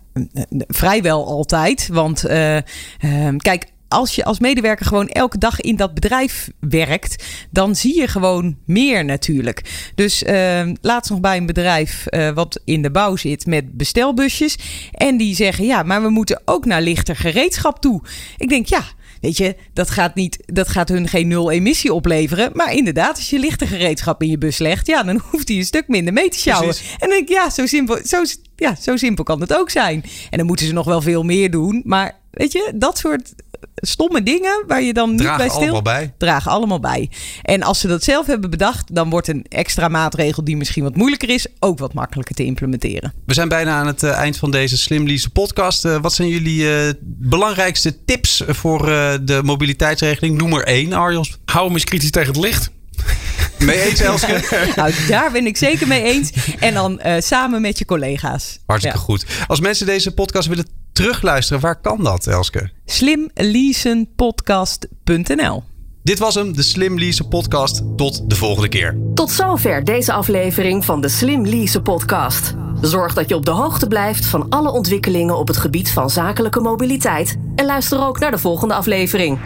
vrijwel 0.68 1.26
altijd. 1.26 1.88
Want 1.92 2.24
eh, 2.24 2.56
ehm, 2.56 3.36
kijk, 3.36 3.66
als 3.88 4.14
je 4.14 4.24
als 4.24 4.38
medewerker 4.38 4.86
gewoon 4.86 5.08
elke 5.08 5.38
dag 5.38 5.60
in 5.60 5.76
dat 5.76 5.94
bedrijf 5.94 6.50
werkt, 6.60 7.24
dan 7.50 7.74
zie 7.74 8.00
je 8.00 8.08
gewoon 8.08 8.56
meer 8.64 9.04
natuurlijk. 9.04 9.90
Dus 9.94 10.22
ehm, 10.22 10.74
laatst 10.80 11.10
nog 11.10 11.20
bij 11.20 11.36
een 11.36 11.46
bedrijf 11.46 12.06
eh, 12.06 12.30
wat 12.30 12.60
in 12.64 12.82
de 12.82 12.90
bouw 12.90 13.16
zit 13.16 13.46
met 13.46 13.76
bestelbusjes. 13.76 14.58
En 14.92 15.16
die 15.16 15.34
zeggen, 15.34 15.64
ja, 15.64 15.82
maar 15.82 16.02
we 16.02 16.08
moeten 16.08 16.40
ook 16.44 16.64
naar 16.64 16.82
lichter 16.82 17.16
gereedschap 17.16 17.80
toe. 17.80 18.02
Ik 18.36 18.48
denk, 18.48 18.66
ja, 18.66 18.82
Weet 19.20 19.36
je, 19.36 19.56
dat 19.72 19.90
gaat, 19.90 20.14
niet, 20.14 20.38
dat 20.46 20.68
gaat 20.68 20.88
hun 20.88 21.08
geen 21.08 21.28
nul 21.28 21.50
emissie 21.50 21.92
opleveren. 21.92 22.50
Maar 22.52 22.74
inderdaad, 22.74 23.16
als 23.16 23.30
je 23.30 23.38
lichte 23.38 23.66
gereedschap 23.66 24.22
in 24.22 24.28
je 24.28 24.38
bus 24.38 24.58
legt, 24.58 24.86
ja, 24.86 25.02
dan 25.02 25.20
hoeft 25.30 25.48
hij 25.48 25.56
een 25.56 25.64
stuk 25.64 25.88
minder 25.88 26.12
mee 26.12 26.28
te 26.28 26.38
sjouwen. 26.38 26.68
Precies. 26.68 26.92
En 26.92 26.98
dan 26.98 27.08
denk 27.08 27.22
ik, 27.22 27.28
ja 27.28 27.50
zo, 27.50 27.66
simpel, 27.66 27.98
zo, 28.04 28.22
ja, 28.56 28.74
zo 28.80 28.96
simpel 28.96 29.24
kan 29.24 29.40
het 29.40 29.54
ook 29.54 29.70
zijn. 29.70 30.04
En 30.30 30.38
dan 30.38 30.46
moeten 30.46 30.66
ze 30.66 30.72
nog 30.72 30.86
wel 30.86 31.00
veel 31.00 31.22
meer 31.22 31.50
doen. 31.50 31.82
Maar 31.84 32.16
weet 32.30 32.52
je, 32.52 32.72
dat 32.74 32.98
soort 32.98 33.34
stomme 33.74 34.22
dingen 34.22 34.64
waar 34.66 34.82
je 34.82 34.92
dan 34.92 35.10
niet 35.10 35.18
Dragen 35.20 35.38
bij 35.38 35.48
stil... 35.48 35.60
allemaal 35.60 35.82
bij. 35.82 36.12
Dragen 36.18 36.50
allemaal 36.50 36.80
bij. 36.80 37.10
En 37.42 37.62
als 37.62 37.80
ze 37.80 37.86
dat 37.88 38.04
zelf 38.04 38.26
hebben 38.26 38.50
bedacht, 38.50 38.94
dan 38.94 39.10
wordt 39.10 39.28
een 39.28 39.46
extra 39.48 39.88
maatregel 39.88 40.44
die 40.44 40.56
misschien 40.56 40.82
wat 40.82 40.96
moeilijker 40.96 41.28
is, 41.28 41.46
ook 41.58 41.78
wat 41.78 41.94
makkelijker 41.94 42.34
te 42.34 42.44
implementeren. 42.44 43.12
We 43.26 43.34
zijn 43.34 43.48
bijna 43.48 43.78
aan 43.78 43.86
het 43.86 44.02
eh, 44.02 44.10
eind 44.10 44.36
van 44.36 44.50
deze 44.50 44.78
Slim 44.78 45.06
Lease 45.06 45.30
podcast. 45.30 45.84
Eh, 45.84 45.96
wat 46.00 46.12
zijn 46.12 46.28
jullie 46.28 46.76
eh, 46.76 46.92
belangrijkste 47.04 48.04
tips 48.04 48.42
voor 48.46 48.90
eh, 48.90 49.12
de 49.22 49.40
mobiliteitsregeling? 49.44 50.38
Noem 50.38 50.52
er 50.52 50.64
één, 50.64 50.92
Arjos. 50.92 51.38
Hou 51.44 51.64
hem 51.64 51.74
eens 51.74 51.84
kritisch 51.84 52.10
tegen 52.10 52.32
het 52.32 52.42
licht. 52.44 52.70
Mee 53.58 53.80
eens, 53.80 54.00
Elske? 54.00 54.40
nou, 54.76 54.92
daar 55.08 55.32
ben 55.32 55.46
ik 55.46 55.56
zeker 55.56 55.86
mee 55.86 56.02
eens. 56.02 56.30
En 56.58 56.74
dan 56.74 57.00
eh, 57.00 57.20
samen 57.22 57.60
met 57.60 57.78
je 57.78 57.84
collega's. 57.84 58.58
Hartstikke 58.66 58.98
Ja. 58.98 59.04
goed. 59.04 59.24
Als 59.46 59.60
mensen 59.60 59.86
deze 59.86 60.14
podcast 60.14 60.48
willen 60.48 60.66
terugluisteren, 60.98 61.62
waar 61.62 61.80
kan 61.80 62.04
dat, 62.04 62.26
Elske? 62.26 62.70
Slimleasenpodcast.nl 62.84 65.62
Dit 66.02 66.18
was 66.18 66.34
hem, 66.34 66.56
de 66.56 66.62
Slim 66.62 66.98
Lease 66.98 67.24
podcast. 67.24 67.82
Tot 67.96 68.30
de 68.30 68.36
volgende 68.36 68.68
keer. 68.68 68.96
Tot 69.14 69.30
zover 69.30 69.84
deze 69.84 70.12
aflevering 70.12 70.84
van 70.84 71.00
de 71.00 71.08
Slim 71.08 71.46
Lease 71.46 71.82
podcast. 71.82 72.54
Zorg 72.80 73.14
dat 73.14 73.28
je 73.28 73.34
op 73.34 73.44
de 73.44 73.50
hoogte 73.50 73.86
blijft 73.86 74.26
van 74.26 74.46
alle 74.48 74.70
ontwikkelingen 74.70 75.38
op 75.38 75.48
het 75.48 75.56
gebied 75.56 75.90
van 75.90 76.10
zakelijke 76.10 76.60
mobiliteit. 76.60 77.36
En 77.54 77.66
luister 77.66 78.06
ook 78.06 78.18
naar 78.18 78.30
de 78.30 78.38
volgende 78.38 78.74
aflevering. 78.74 79.38